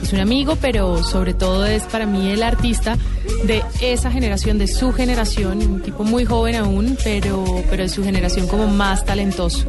[0.03, 2.99] es un amigo, pero sobre todo es para mí el artista
[3.45, 8.03] de esa generación, de su generación, un tipo muy joven aún, pero, pero de su
[8.03, 9.65] generación como más talentoso.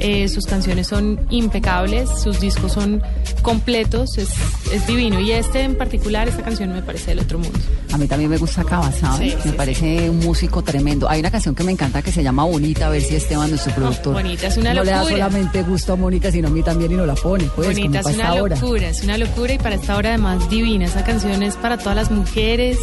[0.00, 3.02] Eh, sus canciones son impecables, sus discos son
[3.42, 4.30] completos, es,
[4.72, 5.20] es divino.
[5.20, 7.58] Y este en particular, esta canción me parece del otro mundo.
[7.92, 9.32] A mí también me gusta Cava, ¿sabes?
[9.32, 11.08] Sí, me sí, parece un músico tremendo.
[11.08, 13.74] Hay una canción que me encanta que se llama Bonita, a ver si Esteban, nuestro
[13.74, 14.14] productor.
[14.14, 15.16] Bonita es una no le da locura.
[15.16, 18.06] solamente gusto a Mónica, sino a mí también y no la pone, pues, Bonita, es
[18.06, 18.56] una hora.
[18.56, 20.86] locura, es una locura y para esta hora además divina.
[20.86, 22.78] Esa canción es para todas las mujeres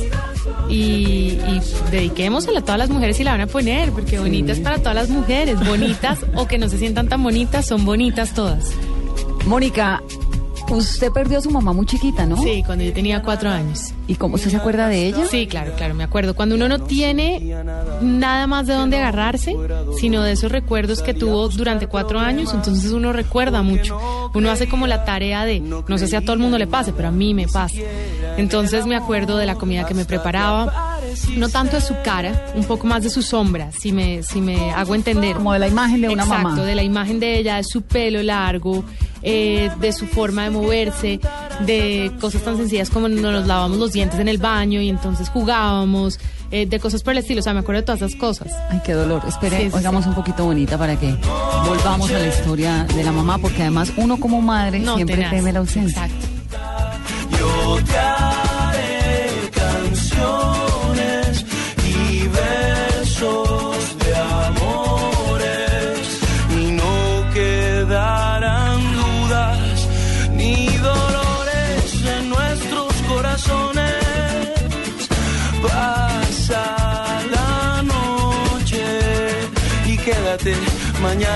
[0.69, 4.60] y, y dediquémosela a todas las mujeres y la van a poner, porque bonita es
[4.60, 8.71] para todas las mujeres, bonitas o que no se sientan tan bonitas, son bonitas todas.
[9.45, 10.01] Mónica,
[10.75, 12.38] usted perdió a su mamá muy chiquita, ¿no?
[12.38, 13.93] Sí, cuando yo tenía cuatro años.
[14.08, 15.25] ¿Y cómo usted se acuerda de ella?
[15.30, 16.36] Sí, claro, claro, me acuerdo.
[16.36, 17.41] Cuando uno no tiene
[18.01, 19.56] nada más de dónde agarrarse,
[19.99, 23.99] sino de esos recuerdos que tuvo durante cuatro años, entonces uno recuerda mucho.
[24.34, 26.93] Uno hace como la tarea de, no sé si a todo el mundo le pase,
[26.93, 27.80] pero a mí me pasa.
[28.38, 30.87] Entonces me acuerdo de la comida que me preparaba,
[31.36, 34.71] no tanto de su cara, un poco más de su sombra, si me, si me
[34.71, 35.36] hago entender.
[35.36, 36.63] Como de la imagen de una Exacto, mamá.
[36.63, 38.84] de la imagen de ella, de su pelo largo,
[39.21, 41.19] eh, de su forma de moverse,
[41.65, 45.30] de cosas tan sencillas como no nos lavamos los dientes en el baño y entonces
[45.30, 46.19] jugábamos,
[46.51, 47.39] eh, de cosas por el estilo.
[47.39, 48.53] O sea, me acuerdo de todas esas cosas.
[48.69, 49.23] Ay, qué dolor.
[49.27, 51.15] Espere, Sí, sí, oigamos un poquito bonita para que
[51.67, 55.32] volvamos a la historia de la mamá, porque además uno como madre No, siempre tenaz.
[55.32, 56.06] teme la ausencia.
[56.06, 56.27] Exacto.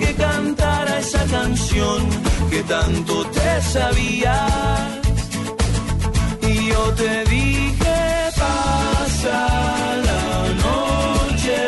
[0.00, 1.98] que cantara esa canción
[2.50, 5.00] que tanto te sabías.
[6.42, 7.98] Y yo te dije,
[8.36, 9.38] pasa
[10.08, 10.24] la
[10.66, 11.58] noche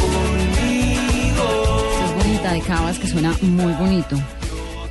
[0.00, 1.46] conmigo.
[2.04, 4.16] Es bonita de Cabas que suena muy bonito.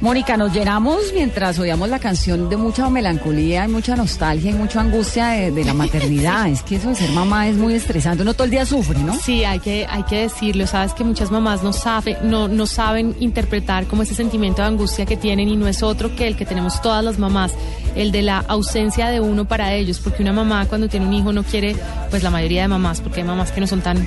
[0.02, 4.82] Mónica, nos llenamos mientras oíamos la canción de mucha melancolía y mucha nostalgia y mucha
[4.82, 6.48] angustia de, de la maternidad.
[6.48, 8.24] es que eso de ser mamá es muy estresante.
[8.24, 9.14] Uno todo el día sufre, ¿no?
[9.14, 10.66] Sí, hay que, hay que decirlo.
[10.66, 15.06] Sabes que muchas mamás no, sabe, no, no saben interpretar como ese sentimiento de angustia
[15.06, 17.54] que tienen y no es otro que el que tenemos todas las mamás,
[17.96, 21.32] el de la ausencia de uno para ellos, porque una mamá cuando tiene un hijo
[21.32, 21.76] no quiere,
[22.10, 24.04] pues la mayoría de mamás, porque hay mamás que no son tan,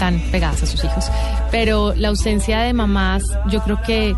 [0.00, 1.08] tan pegadas a sus hijos,
[1.52, 4.16] pero la ausencia de mamás yo creo que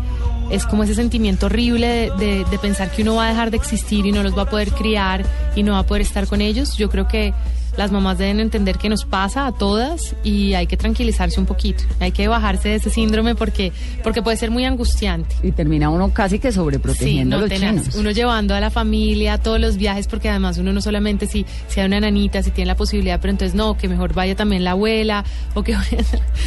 [0.49, 3.57] es como ese sentimiento horrible de, de- de pensar que uno va a dejar de
[3.57, 5.23] existir y no los va a poder criar
[5.55, 6.75] y no va a poder estar con ellos.
[6.77, 7.33] Yo creo que
[7.77, 11.83] las mamás deben entender que nos pasa a todas y hay que tranquilizarse un poquito.
[12.01, 13.71] Hay que bajarse de ese síndrome porque,
[14.03, 15.33] porque puede ser muy angustiante.
[15.43, 17.75] Y termina uno casi que sobreprotegiendo a no, los tenaz.
[17.83, 17.95] chinos.
[17.95, 21.45] Uno llevando a la familia a todos los viajes, porque además uno no solamente si,
[21.69, 24.63] si hay una nanita, si tiene la posibilidad, pero entonces no, que mejor vaya también
[24.65, 25.79] la abuela, o que o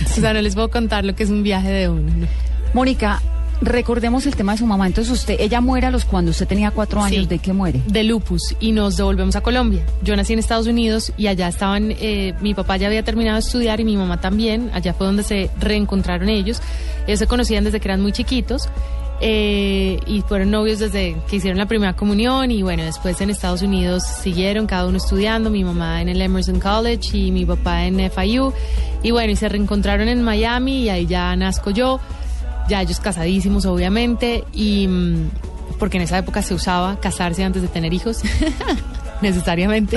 [0.06, 2.12] sea, no les puedo contar lo que es un viaje de uno.
[2.14, 2.26] ¿no?
[2.74, 3.22] Mónica,
[3.62, 4.86] recordemos el tema de su mamá.
[4.86, 7.22] Entonces usted, ella muere a los cuando usted tenía cuatro años.
[7.22, 7.26] Sí.
[7.26, 7.80] ¿De qué muere?
[7.86, 9.84] de lupus y nos devolvemos a Colombia.
[10.02, 13.40] Yo nací en Estados Unidos y allá estaban, eh, mi papá ya había terminado de
[13.40, 16.60] estudiar y mi mamá también, allá fue donde se reencontraron ellos.
[17.06, 18.68] Ellos se conocían desde que eran muy chiquitos
[19.20, 23.62] eh, y fueron novios desde que hicieron la primera comunión y bueno, después en Estados
[23.62, 28.10] Unidos siguieron cada uno estudiando, mi mamá en el Emerson College y mi papá en
[28.10, 28.52] FIU
[29.02, 32.00] y bueno, y se reencontraron en Miami y ahí ya nazco yo
[32.68, 35.30] ya ellos casadísimos obviamente y mm,
[35.78, 38.22] porque en esa época se usaba casarse antes de tener hijos
[39.22, 39.96] necesariamente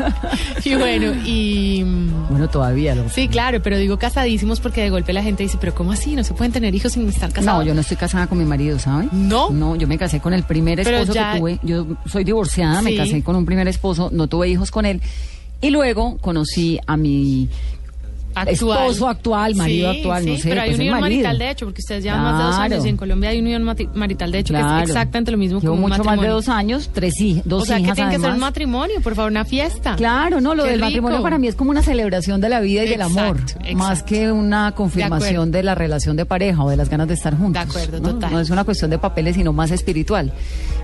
[0.64, 3.08] y bueno y mm, Bueno, todavía lo.
[3.10, 6.24] sí claro pero digo casadísimos porque de golpe la gente dice pero cómo así no
[6.24, 8.78] se pueden tener hijos sin estar casados No, yo no estoy casada con mi marido,
[8.78, 9.08] ¿sabe?
[9.12, 9.50] ¿No?
[9.50, 11.58] No, yo me casé con el primer esposo ya- que tuve.
[11.62, 15.00] Yo soy divorciada, me casé con un primer esposo, no tuve hijos con él.
[15.60, 17.48] Y luego conocí a mi
[18.46, 20.48] esposo actual, marido actual, no sé.
[20.48, 22.88] Pero hay pues unión marital de hecho, porque ustedes llevan más de dos años y
[22.88, 23.62] en Colombia hay unión
[23.94, 26.90] marital de hecho, que es exactamente lo mismo que un mucho más de dos años,
[26.92, 29.44] tres hij- dos o sea, que hijas tiene que ser un matrimonio, por favor, una
[29.44, 29.96] fiesta.
[29.96, 30.86] Claro, no, lo Qué del rico.
[30.86, 33.76] matrimonio para mí es como una celebración de la vida y del amor, exacto.
[33.76, 37.36] más que una confirmación de, la relación de pareja o de las ganas de estar
[37.36, 37.52] juntos.
[37.52, 38.14] De acuerdo, ¿no?
[38.14, 38.32] total.
[38.32, 40.32] No es una cuestión de papeles, sino más espiritual.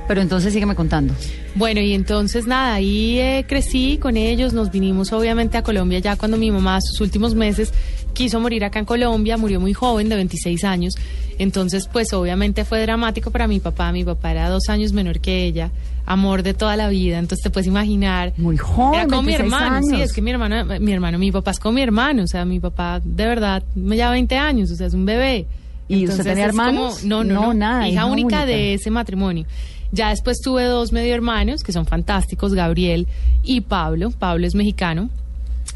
[0.09, 1.15] Pero entonces sígueme contando.
[1.55, 6.17] Bueno, y entonces nada, ahí eh, crecí con ellos, nos vinimos obviamente a Colombia ya
[6.17, 7.72] cuando mi mamá sus últimos meses
[8.12, 10.94] quiso morir acá en Colombia, murió muy joven, de 26 años,
[11.38, 15.44] entonces pues obviamente fue dramático para mi papá, mi papá era dos años menor que
[15.44, 15.70] ella,
[16.07, 18.33] amor de toda la vida, entonces te puedes imaginar.
[18.37, 21.33] Muy joven, Era como mi 26 hermano, sí, es que mi hermano, mi hermano, mi
[21.33, 24.70] papá es como mi hermano, o sea, mi papá de verdad me lleva 20 años,
[24.70, 25.46] o sea, es un bebé.
[25.88, 27.05] ¿Y usted tenía es como- hermanos?
[27.05, 28.46] no, no, No, no, nada, hija hija única, única.
[28.46, 29.44] de ese matrimonio.
[29.92, 33.09] Ya después tuve dos medio hermanos que son fantásticos, Gabriel
[33.42, 34.12] y Pablo.
[34.16, 35.11] Pablo es mexicano,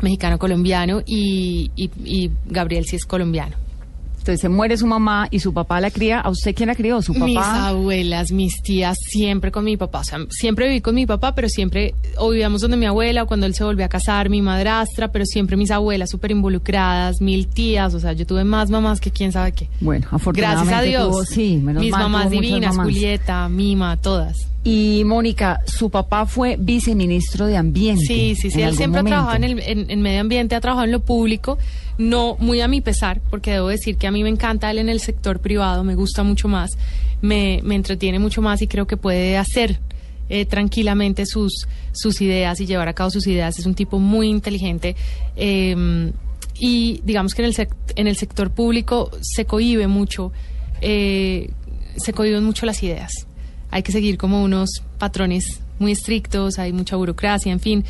[0.02, 3.57] mexicano colombiano y, y- y Gabriel sí es colombiano.
[4.25, 6.19] Entonces se muere su mamá y su papá la cría.
[6.19, 7.03] ¿A usted quién la crió?
[7.03, 7.27] ¿Su papá?
[7.27, 10.01] Mis abuelas, mis tías, siempre con mi papá.
[10.01, 13.27] O sea, siempre viví con mi papá, pero siempre o vivíamos donde mi abuela o
[13.27, 17.49] cuando él se volvió a casar, mi madrastra, pero siempre mis abuelas súper involucradas, mil
[17.49, 17.93] tías.
[17.93, 19.69] O sea, yo tuve más mamás que quién sabe qué.
[19.83, 21.11] Bueno, afortunadamente Gracias a Dios.
[21.11, 22.87] tuvo- sí, menos Mis mal, mamás divinas, mamás.
[22.87, 24.39] Julieta, Mima, todas.
[24.67, 28.07] Y Mónica, su papá fue viceministro de Ambiente.
[28.07, 28.63] Sí, sí, sí.
[28.63, 31.59] Él siempre ha trabajado en, el, en, en medio ambiente, ha trabajado en lo público,
[31.98, 34.88] no muy a mi pesar, porque debo decir que a mí me encanta él en
[34.88, 36.70] el sector privado, me gusta mucho más,
[37.22, 39.80] me, me entretiene mucho más y creo que puede hacer
[40.28, 43.59] eh, tranquilamente sus, sus ideas y llevar a cabo sus ideas.
[43.59, 44.96] Es un tipo muy inteligente.
[45.37, 46.12] eh,
[46.57, 50.30] y digamos que en el, en el sector público se cohíbe mucho,
[50.80, 51.50] eh,
[51.96, 53.26] se cohiben mucho las ideas
[53.74, 57.85] hay que seguir como unos patrones muy estrictos, hay mucha burocracia, en fin.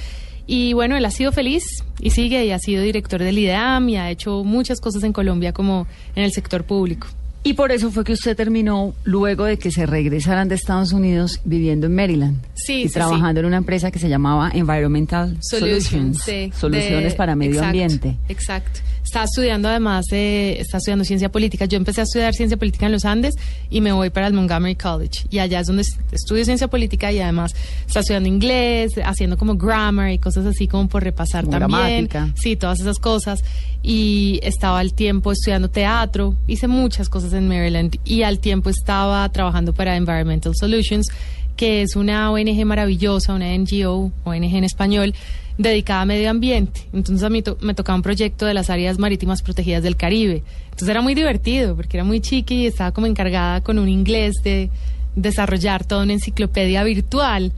[0.46, 1.64] Y bueno, él ha sido feliz
[2.00, 5.52] y sigue y ha sido director del IDEAM y ha hecho muchas cosas en Colombia
[5.52, 7.07] como en el sector público.
[7.46, 11.40] Y por eso fue que usted terminó, luego de que se regresaran de Estados Unidos,
[11.44, 12.38] viviendo en Maryland.
[12.54, 16.22] Sí, Y sí, trabajando en una empresa que se llamaba Environmental Solutions.
[16.24, 18.16] sí, soluciones de- para medio exacto, ambiente.
[18.30, 18.80] Exacto.
[19.14, 21.66] Estaba estudiando además, de, estaba estudiando ciencia política.
[21.66, 23.37] Yo empecé a estudiar ciencia política en los Andes
[23.70, 25.27] y me voy para el Montgomery College.
[25.31, 27.55] Y allá es donde est- estudio ciencia política y además
[27.87, 32.09] está estudiando inglés, haciendo como grammar y cosas así como por repasar Como también.
[32.09, 32.33] gramática.
[32.35, 33.44] Sí, todas esas cosas.
[33.85, 39.29] Y estaba al tiempo estudiando teatro, hice muchas cosas en Maryland y al tiempo estaba
[39.29, 41.07] trabajando para Environmental Solutions,
[41.55, 45.14] que es una ONG maravillosa, una NGO, ONG en español,
[45.58, 46.82] dedicada a medio ambiente.
[46.92, 50.42] Entonces a mí to- me tocaba un proyecto de las áreas marítimas protegidas del Caribe.
[50.64, 54.34] Entonces era muy divertido porque era muy chiqui y estaba como encargada con un inglés
[54.42, 54.70] de
[55.16, 57.52] desarrollar toda una enciclopedia virtual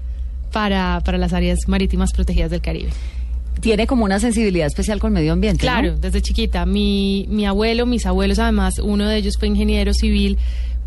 [0.52, 2.90] para, para las áreas marítimas protegidas del Caribe.
[3.60, 5.64] Tiene como una sensibilidad especial con medio ambiente.
[5.64, 5.72] ¿no?
[5.72, 6.66] Claro, desde chiquita.
[6.66, 10.36] Mi, mi abuelo, mis abuelos además, uno de ellos fue ingeniero civil,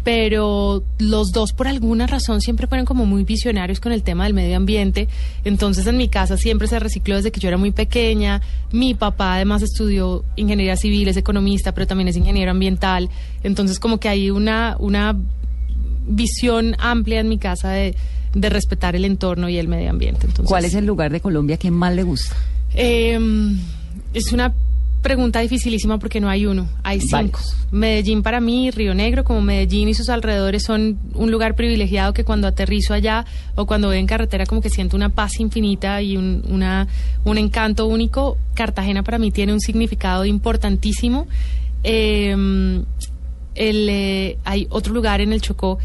[0.04, 4.34] pero los dos por alguna razón siempre fueron como muy visionarios con el tema del
[4.34, 5.08] medio ambiente.
[5.44, 8.42] Entonces en mi casa siempre se recicló desde que yo era muy pequeña.
[8.72, 13.10] Mi papá además estudió ingeniería civil, es economista, pero también es ingeniero ambiental.
[13.44, 15.16] Entonces como que hay una, una
[16.08, 17.96] visión amplia en mi casa de,
[18.34, 20.22] de respetar el entorno y el medio ambiente.
[20.28, 22.36] Entonces, ¿Cuál es el lugar de Colombia que más le gusta?
[22.74, 23.20] eh,
[24.14, 24.54] es una
[25.02, 27.40] pregunta dificilísima porque no hay uno, hay cinco.
[27.40, 27.58] Varios.
[27.72, 32.24] Medellín para mí, Río Negro, como Medellín y sus alrededores son un lugar privilegiado que
[32.24, 36.18] cuando aterrizo allá o cuando voy en carretera como que siento una paz infinita y
[36.18, 36.88] un, una,
[37.24, 38.38] un encanto único.
[38.54, 41.28] Cartagena para mí tiene un significado importantísimo.
[41.84, 42.36] Eh,
[43.56, 45.80] el, eh, hay otro lugar en el Chocó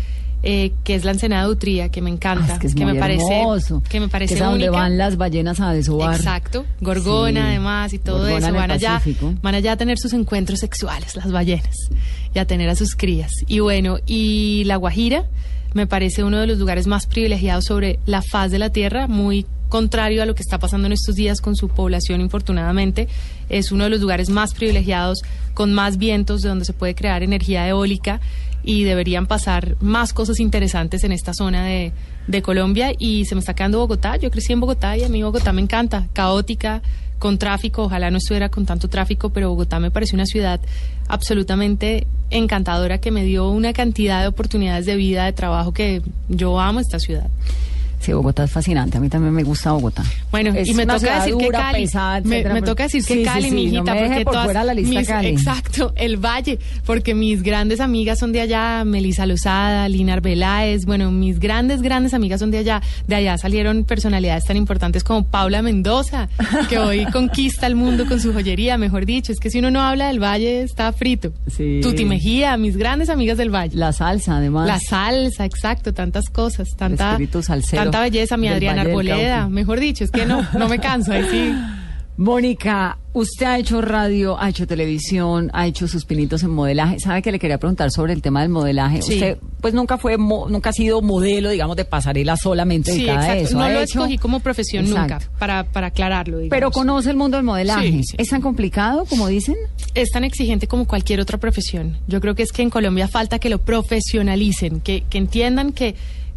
[0.44, 2.94] eh, que es la Ensenada de Utría, que me encanta, Ah, es que es me
[2.94, 3.82] parece hermoso.
[3.88, 6.14] que me parece que es donde van las ballenas a desovar.
[6.16, 7.46] Exacto, Gorgona Sí.
[7.48, 8.54] además y todo Gorgona eso.
[8.56, 9.02] Van allá,
[9.42, 11.74] van allá a tener sus encuentros sexuales, las ballenas,
[12.34, 13.30] y a tener a sus crías.
[13.46, 15.24] Y bueno, y La Guajira
[15.72, 19.46] me parece uno de los lugares más privilegiados sobre la faz de la tierra, muy
[19.68, 23.08] contrario a lo que está pasando en estos días con su población, infortunadamente.
[23.48, 27.22] Es uno de los lugares más privilegiados, con más vientos, de donde se puede crear
[27.24, 28.20] energía eólica
[28.64, 31.92] y deberían pasar más cosas interesantes en esta zona de,
[32.26, 34.16] de Colombia y se me está quedando Bogotá.
[34.16, 36.82] Yo crecí en Bogotá y a mí Bogotá me encanta, caótica,
[37.18, 40.60] con tráfico, ojalá no estuviera con tanto tráfico, pero Bogotá me parece una ciudad
[41.08, 46.60] absolutamente encantadora que me dio una cantidad de oportunidades de vida, de trabajo que yo
[46.60, 47.28] amo esta ciudad.
[48.04, 48.98] Sí, Bogotá es fascinante.
[48.98, 50.02] A mí también me gusta Bogotá.
[50.30, 51.82] Bueno, Es y me toca decir que Cali.
[51.84, 54.24] pesada, me, me toca decir que sí, Cali, sí, mi no hijita, me deje porque
[54.24, 55.28] por todas fuera la lista mis- Cali.
[55.28, 61.10] exacto, el Valle, porque mis grandes amigas son de allá, Melisa Lozada, Linar Veláez, bueno,
[61.10, 62.82] mis grandes, grandes amigas son de allá.
[63.06, 66.28] De allá salieron personalidades tan importantes como Paula Mendoza,
[66.68, 69.32] que hoy conquista el mundo con su joyería, mejor dicho.
[69.32, 71.32] Es que si uno no habla del Valle, está frito.
[71.46, 71.80] Sí.
[71.82, 73.76] Tuti Mejía, mis grandes amigas del Valle.
[73.76, 74.66] La salsa, además.
[74.66, 80.04] La salsa, exacto, tantas cosas, tanta, espíritu salsero tanta belleza, mi Adriana Arboleda, mejor dicho,
[80.04, 81.54] es que no, no me canso, ahí sí.
[82.16, 87.00] Mónica, usted ha hecho radio, ha hecho televisión, ha hecho sus pinitos en modelaje.
[87.00, 89.02] ¿Sabe que le quería preguntar sobre el tema del modelaje?
[89.02, 89.14] Sí.
[89.14, 93.18] Usted, pues nunca fue, mo- nunca ha sido modelo, digamos, de pasarela solamente Sí, dedicada
[93.20, 93.44] a exacto.
[93.48, 93.58] eso.
[93.58, 95.14] No lo hecho- escogí como profesión Exacto.
[95.14, 96.38] nunca, para, para aclararlo.
[96.38, 96.50] digamos.
[96.56, 97.90] Pero conoce el mundo del modelaje.
[98.04, 98.14] Sí.
[98.16, 99.56] ¿Es tan complicado como dicen?
[99.94, 101.98] es tan exigente como cualquier otra profesión.
[102.06, 105.94] Yo creo que es que en Colombia falta que lo profesionalicen, que, que entiendan que,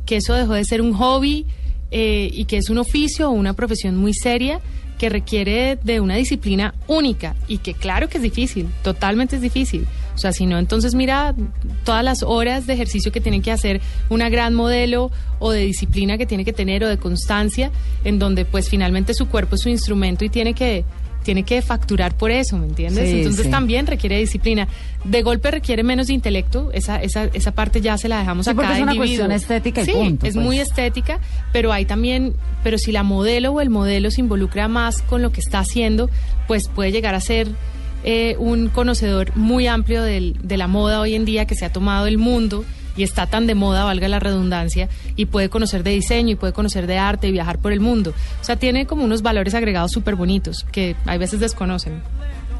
[0.08, 1.46] que eso dejó de ser un hobby
[1.92, 4.60] eh, y que es un oficio o una profesión muy seria
[4.98, 9.86] que requiere de una disciplina única y que claro que es difícil, totalmente es difícil.
[10.16, 11.36] O sea, si no, entonces mira
[11.84, 16.18] todas las horas de ejercicio que tiene que hacer una gran modelo o de disciplina
[16.18, 17.70] que tiene que tener o de constancia,
[18.04, 20.84] en donde pues finalmente su cuerpo es su instrumento y tiene que
[21.24, 23.10] tiene que facturar por eso, ¿me entiendes?
[23.10, 23.52] Sí, Entonces sí.
[23.52, 24.68] también requiere disciplina.
[25.04, 28.52] De golpe requiere menos de intelecto, esa, esa, esa parte ya se la dejamos Sí,
[28.52, 29.28] a cada es una individuo.
[29.28, 30.46] cuestión estética y sí, punto, es pues.
[30.46, 31.20] muy estética,
[31.52, 35.32] pero hay también, pero si la modelo o el modelo se involucra más con lo
[35.32, 36.10] que está haciendo,
[36.48, 37.48] pues puede llegar a ser
[38.04, 41.72] eh, un conocedor muy amplio del- de la moda hoy en día que se ha
[41.74, 42.64] tomado el mundo
[42.98, 46.52] y está tan de moda, valga la redundancia, y puede conocer de diseño y puede
[46.52, 48.14] conocer de arte y viajar por el mundo.
[48.42, 52.02] O sea, tiene como unos valores agregados súper bonitos que hay veces desconocen.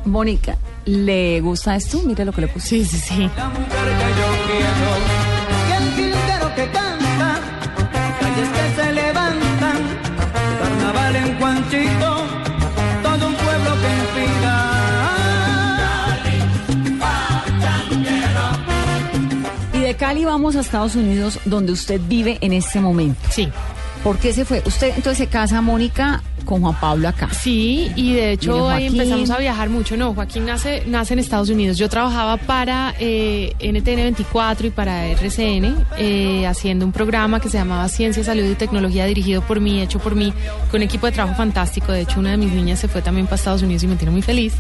[0.06, 2.02] Mónica, ¿le gusta esto?
[2.04, 2.68] Mire lo que le puse.
[2.68, 3.30] Sí, sí, sí.
[3.36, 4.97] La mujer que yo quiero,
[20.08, 23.20] Cali vamos a Estados Unidos, donde usted vive en este momento.
[23.30, 23.50] Sí.
[24.04, 24.62] ¿Por qué se fue?
[24.66, 27.30] Usted entonces se casa, Mónica, con Juan Pablo acá.
[27.32, 29.98] Sí, y de hecho ahí empezamos a viajar mucho.
[29.98, 31.78] No, Joaquín nace, nace en Estados Unidos.
[31.78, 37.58] Yo trabajaba para eh, NTN 24 y para RCN, eh, haciendo un programa que se
[37.58, 40.34] llamaba Ciencia, Salud y Tecnología, dirigido por mí, hecho por mí,
[40.72, 41.92] con un equipo de trabajo fantástico.
[41.92, 44.12] De hecho, una de mis niñas se fue también para Estados Unidos y me tiene
[44.12, 44.54] muy feliz.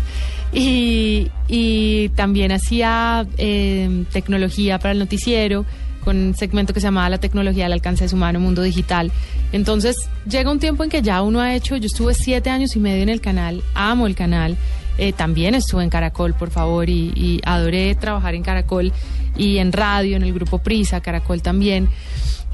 [0.52, 5.66] Y, y también hacía eh, tecnología para el noticiero
[6.08, 9.12] con un segmento que se llamaba La tecnología al alcance de su mano, mundo digital.
[9.52, 9.96] Entonces
[10.26, 13.04] llega un tiempo en que ya uno ha hecho, yo estuve siete años y medio
[13.04, 14.56] en el canal, amo el canal,
[14.98, 18.94] eh, también estuve en Caracol, por favor, y, y adoré trabajar en Caracol
[19.36, 21.90] y en radio, en el grupo Prisa, Caracol también.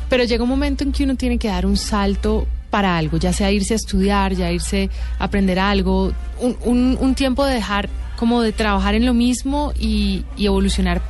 [0.10, 3.34] Pero llega un momento en que uno tiene que dar un salto para algo, ya
[3.34, 4.90] sea irse a estudiar, ya irse
[5.20, 7.88] a aprender algo, un, un- un tiempo de dejar
[8.18, 11.02] como de trabajar en lo mismo y, y evolucionar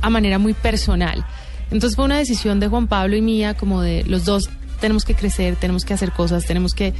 [0.00, 1.24] a manera muy personal.
[1.70, 4.48] Entonces fue una decisión de Juan Pablo y mía, como de los dos
[4.80, 6.92] tenemos que crecer, tenemos que hacer cosas, tenemos que,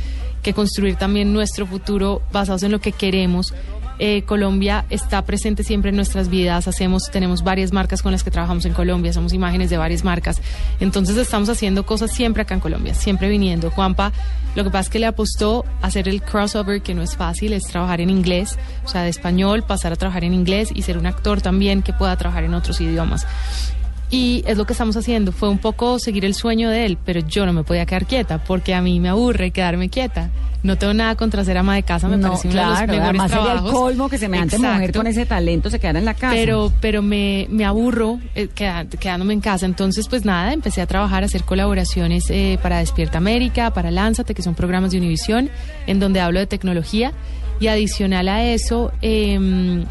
[0.42, 3.52] que construir también nuestro futuro basados en lo que queremos.
[3.98, 8.30] Eh, Colombia está presente siempre en nuestras vidas, hacemos, tenemos varias marcas con las que
[8.30, 10.42] trabajamos en Colombia, somos imágenes de varias marcas,
[10.80, 13.70] entonces estamos haciendo cosas siempre acá en Colombia, siempre viniendo.
[13.70, 14.12] Juanpa,
[14.56, 17.52] lo que pasa es que le apostó a hacer el crossover, que no es fácil,
[17.52, 20.98] es trabajar en inglés, o sea, de español, pasar a trabajar en inglés y ser
[20.98, 23.26] un actor también que pueda trabajar en otros idiomas.
[24.14, 25.32] Y es lo que estamos haciendo.
[25.32, 28.38] Fue un poco seguir el sueño de él, pero yo no me podía quedar quieta
[28.38, 30.30] porque a mí me aburre quedarme quieta.
[30.62, 32.92] No tengo nada contra ser ama de casa, me no, parece uno de los claro,
[32.92, 34.98] mejores sería el colmo que semejante mujer Exacto.
[35.00, 36.32] con ese talento se quedara en la casa.
[36.32, 39.66] Pero, pero me, me aburro eh, quedándome en casa.
[39.66, 44.32] Entonces, pues nada, empecé a trabajar, a hacer colaboraciones eh, para Despierta América, para Lánzate,
[44.32, 45.50] que son programas de Univisión,
[45.88, 47.12] en donde hablo de tecnología.
[47.58, 49.84] Y adicional a eso, em,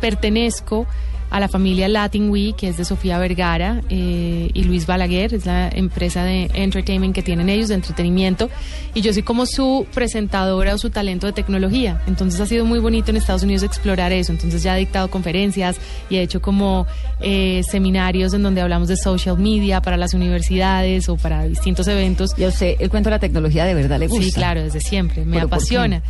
[0.00, 0.86] pertenezco
[1.30, 5.46] a la familia Latin Week, que es de Sofía Vergara eh, y Luis Balaguer, es
[5.46, 8.50] la empresa de entertainment que tienen ellos, de entretenimiento,
[8.94, 12.02] y yo soy como su presentadora o su talento de tecnología.
[12.06, 14.32] Entonces ha sido muy bonito en Estados Unidos explorar eso.
[14.32, 15.76] Entonces ya he dictado conferencias
[16.08, 16.86] y he hecho como
[17.20, 22.34] eh, seminarios en donde hablamos de social media para las universidades o para distintos eventos.
[22.36, 24.24] Y a usted el cuento de la tecnología de verdad le gusta.
[24.24, 26.02] Sí, claro, desde siempre, me apasiona.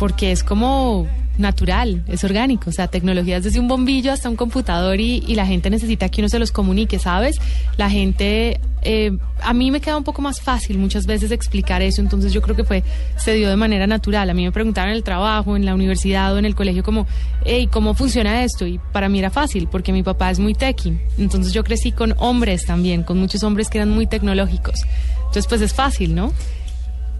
[0.00, 4.98] Porque es como natural, es orgánico, o sea, tecnologías desde un bombillo hasta un computador
[4.98, 7.38] y, y la gente necesita que uno se los comunique, ¿sabes?
[7.76, 12.00] La gente, eh, a mí me queda un poco más fácil muchas veces explicar eso,
[12.00, 12.82] entonces yo creo que fue,
[13.18, 14.30] se dio de manera natural.
[14.30, 17.06] A mí me preguntaron en el trabajo, en la universidad o en el colegio como,
[17.44, 18.66] hey, ¿cómo funciona esto?
[18.66, 22.14] Y para mí era fácil, porque mi papá es muy techy, entonces yo crecí con
[22.16, 24.80] hombres también, con muchos hombres que eran muy tecnológicos.
[25.18, 26.32] Entonces, pues es fácil, ¿no?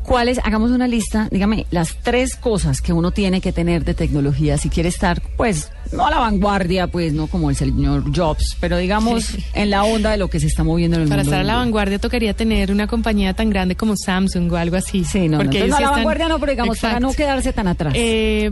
[0.04, 0.40] ¿Cuáles?
[0.42, 4.68] Hagamos una lista, dígame, las tres cosas que uno tiene que tener de tecnología si
[4.68, 9.24] quiere estar, pues, no a la vanguardia, pues, no como el señor Jobs, pero digamos
[9.24, 9.44] Sí.
[9.54, 11.30] en la onda de lo que se está moviendo en el Para mundo.
[11.36, 15.04] estar a la vanguardia tocaría tener una compañía tan grande como Samsung o algo así.
[15.04, 17.12] Sí, no, no, Porque ellos no a la están- vanguardia no, pero digamos para no
[17.12, 17.92] quedarse tan atrás.
[17.96, 18.50] Eh,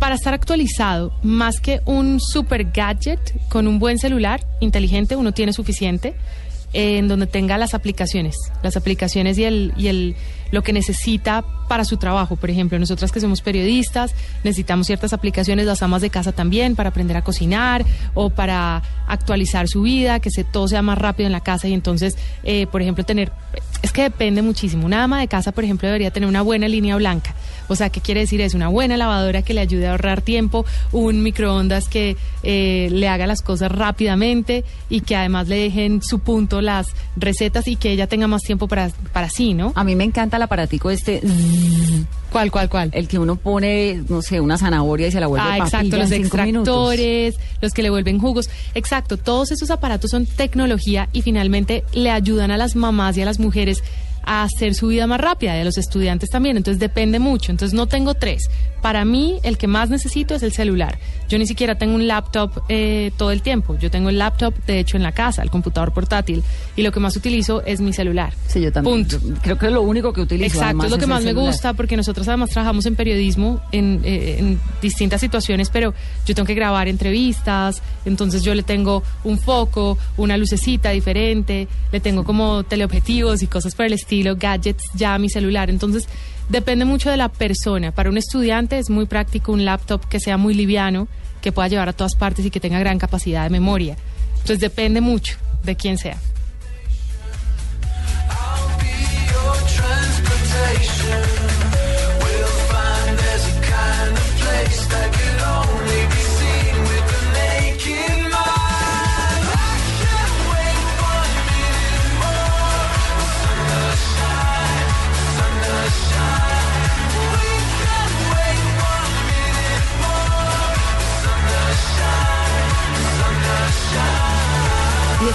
[0.00, 5.52] para estar actualizado, más que un super gadget, con un buen celular inteligente, uno tiene
[5.52, 6.14] suficiente,
[6.72, 10.16] en donde tenga las aplicaciones, las aplicaciones y el, y el
[10.50, 12.36] lo que necesita para su trabajo.
[12.36, 16.90] Por ejemplo, nosotras que somos periodistas, necesitamos ciertas aplicaciones, las amas de casa también, para
[16.90, 17.84] aprender a cocinar
[18.14, 21.74] o para actualizar su vida, que se, todo sea más rápido en la casa y
[21.74, 23.32] entonces, eh, por ejemplo, tener,
[23.82, 24.86] es que depende muchísimo.
[24.86, 27.34] Una ama de casa, por ejemplo, debería tener una buena línea blanca.
[27.68, 28.40] O sea, ¿qué quiere decir?
[28.40, 33.08] Es una buena lavadora que le ayude a ahorrar tiempo, un microondas que eh, le
[33.08, 37.90] haga las cosas rápidamente y que además le dejen su punto las recetas y que
[37.90, 39.72] ella tenga más tiempo para, para sí, ¿no?
[39.74, 41.20] a mí me encanta el aparatico este,
[42.30, 42.90] ¿Cuál, cuál, cuál?
[42.92, 46.10] el que uno pone, no sé, una zanahoria y se la vuelve Ah, exacto, los
[46.10, 46.12] minutos.
[46.26, 48.50] extractores, los que le vuelven jugos.
[48.74, 53.24] Exacto, todos esos aparatos son tecnología y finalmente le ayudan a las mamás y a
[53.24, 53.82] las mujeres
[54.28, 56.56] a hacer su vida más rápida y a los estudiantes también.
[56.56, 57.52] Entonces depende mucho.
[57.52, 58.50] Entonces no tengo tres.
[58.86, 61.00] Para mí el que más necesito es el celular.
[61.28, 63.76] Yo ni siquiera tengo un laptop eh, todo el tiempo.
[63.76, 66.44] Yo tengo el laptop, de hecho, en la casa, el computador portátil.
[66.76, 68.32] Y lo que más utilizo es mi celular.
[68.46, 69.04] Sí, yo también.
[69.08, 69.18] Punto.
[69.26, 70.58] Yo creo que es lo único que utilizo.
[70.58, 71.50] Exacto, es lo que más me celular.
[71.50, 75.92] gusta porque nosotros además trabajamos en periodismo en, eh, en distintas situaciones, pero
[76.24, 81.98] yo tengo que grabar entrevistas, entonces yo le tengo un foco, una lucecita diferente, le
[81.98, 86.06] tengo como teleobjetivos y cosas por el estilo, gadgets ya a mi celular, entonces
[86.48, 87.92] depende mucho de la persona.
[87.92, 91.08] Para un estudiante es muy práctico un laptop que sea muy liviano,
[91.40, 93.96] que pueda llevar a todas partes y que tenga gran capacidad de memoria.
[94.32, 96.18] Entonces depende mucho de quién sea.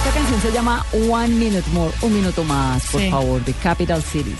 [0.04, 3.10] Esta canción se llama One Minute More, un minuto más, por Sí.
[3.10, 4.34] favor, de Capital Cities,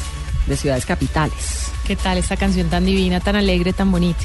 [0.46, 1.70] de ciudades capitales.
[1.86, 4.20] ¿Qué tal esta canción tan divina, tan alegre, tan bonita?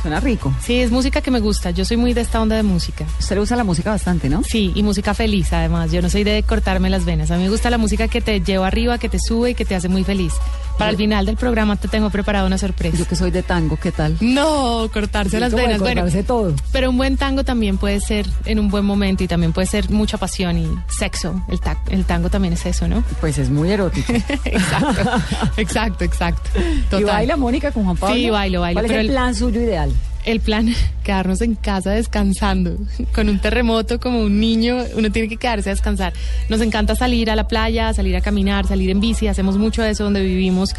[0.00, 0.52] Suena rico.
[0.62, 1.70] Sí, es música que me gusta.
[1.72, 3.04] Yo soy muy de esta onda de música.
[3.18, 4.42] Usted le usa la música bastante, ¿no?
[4.44, 5.90] Sí, y música feliz además.
[5.90, 7.30] Yo no soy de cortarme las venas.
[7.32, 9.64] A mí me gusta la música que te lleva arriba, que te sube y que
[9.64, 10.34] te hace muy feliz.
[10.78, 12.96] Para el final del programa te tengo preparado una sorpresa.
[12.98, 14.16] Yo que soy de tango, ¿qué tal?
[14.20, 15.78] No, cortarse las venas.
[15.80, 16.54] Bueno, cortarse todo.
[16.72, 19.90] pero un buen tango también puede ser en un buen momento y también puede ser
[19.90, 21.42] mucha pasión y sexo.
[21.48, 23.02] El, ta- el tango también es eso, ¿no?
[23.20, 24.12] Pues es muy erótico.
[24.44, 25.10] exacto,
[25.56, 26.50] exacto, exacto.
[26.90, 27.00] Total.
[27.00, 28.14] ¿Y baila Mónica con Juan Pablo?
[28.16, 29.92] Sí, bailo, bailo, ¿Cuál es pero el- plan suyo ideal?
[30.26, 30.74] El plan,
[31.04, 32.76] quedarnos en casa descansando.
[33.14, 36.12] Con un terremoto como un niño, uno tiene que quedarse a descansar.
[36.50, 39.90] Nos encanta salir a la playa, salir a caminar, salir en bici, hacemos mucho de
[39.90, 40.74] eso donde vivimos.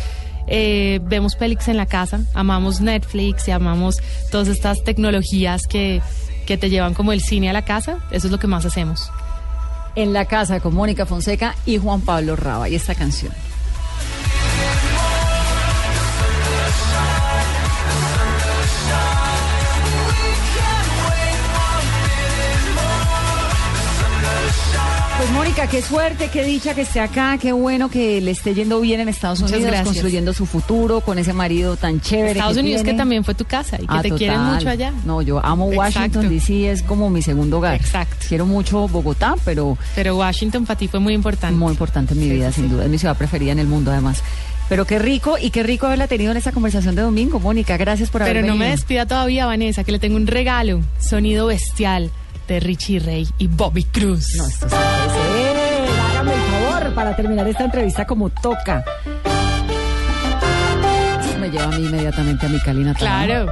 [0.49, 3.97] Eh, vemos Pelix en la casa, amamos Netflix y amamos
[4.31, 6.01] todas estas tecnologías que,
[6.45, 7.99] que te llevan como el cine a la casa.
[8.11, 9.11] Eso es lo que más hacemos.
[9.95, 12.69] En la casa con Mónica Fonseca y Juan Pablo Raba.
[12.69, 13.33] Y esta canción.
[25.57, 28.99] Mónica, qué suerte, qué dicha que esté acá, qué bueno que le esté yendo bien
[28.99, 29.87] en Estados Muchas Unidos, gracias.
[29.87, 32.33] construyendo su futuro con ese marido tan chévere.
[32.33, 34.53] Estados que Unidos que también fue tu casa y que Ah, te quieren total.
[34.53, 34.93] mucho allá.
[35.03, 36.29] No, yo amo Washington.
[36.29, 37.73] DC, es como mi segundo hogar.
[37.73, 38.17] Exacto.
[38.29, 41.55] Quiero mucho Bogotá, pero Pero Washington para ti fue muy importante.
[41.57, 42.83] muy importante en mi Sí, vida, sí, sin duda.
[42.83, 44.21] Es mi ciudad preferida en el mundo, además.
[44.69, 47.77] Pero qué rico y qué rico haberla tenido en esta conversación de domingo, Mónica.
[47.77, 50.81] Gracias por haber Pero no me despida todavía, Vanessa, que le tengo un regalo.
[50.99, 52.11] Sonido bestial
[52.47, 54.35] de Richie Ray y Bobby Cruz.
[54.37, 54.75] No, esto sí
[56.97, 58.83] para terminar esta entrevista como toca.
[61.39, 62.95] Me lleva a mí inmediatamente a mi Calina.
[62.95, 63.45] Claro,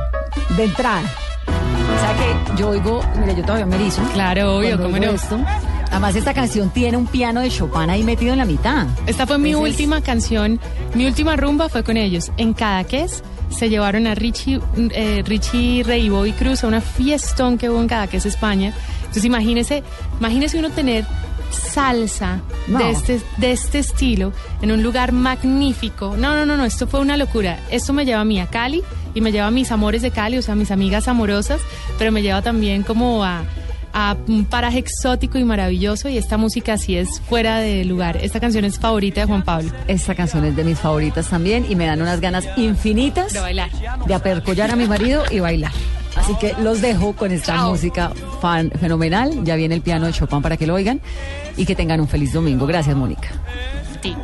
[0.57, 1.03] De entrada.
[1.05, 4.01] O sea que yo oigo, mire, yo todavía me erizo.
[4.13, 5.11] claro, obvio, cómo no.
[5.11, 5.39] esto.
[5.91, 8.87] Además, esta canción tiene un piano de Chopin ahí metido en la mitad.
[9.05, 10.59] Esta fue mi última canción,
[10.95, 13.23] mi última rumba fue con ellos, en Cadaqués.
[13.49, 17.79] se llevaron a Richie, eh, Richie Rey y Bobby Cruz a una fiestón que hubo
[17.79, 18.73] en es España.
[19.01, 19.83] Entonces imagínese,
[20.19, 21.05] imagínese uno tener
[21.51, 26.15] salsa de, este, de este estilo en un lugar magnífico.
[26.17, 27.59] No, no, no, no, esto fue una locura.
[27.71, 28.83] Esto me lleva a mí a Cali
[29.13, 31.61] y me lleva a mis amores de Cali, o sea, a mis amigas amorosas,
[31.97, 33.43] pero me lleva también como a
[33.95, 38.17] a un paraje exótico y maravilloso y esta música sí es fuera de lugar.
[38.17, 39.71] Esta canción es favorita de Juan Pablo.
[39.87, 43.71] Esta canción es de mis favoritas también y me dan unas ganas infinitas de bailar,
[44.05, 45.71] de apercollar a mi marido y bailar.
[46.25, 48.11] Así que los dejo con esta música
[48.41, 49.43] fan, fenomenal.
[49.43, 50.99] Ya viene el piano de Chopin para que lo oigan
[51.55, 52.65] y que tengan un feliz domingo.
[52.65, 53.29] Gracias, Mónica.
[54.01, 54.15] Sí.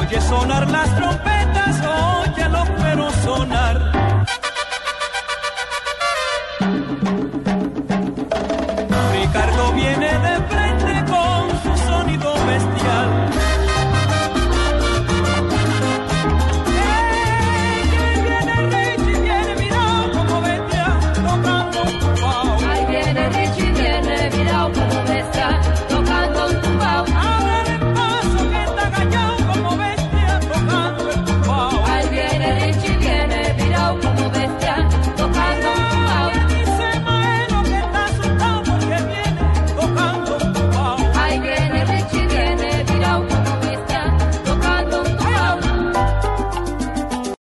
[0.00, 3.87] Oye sonar las trompetas, óyelo pero sonar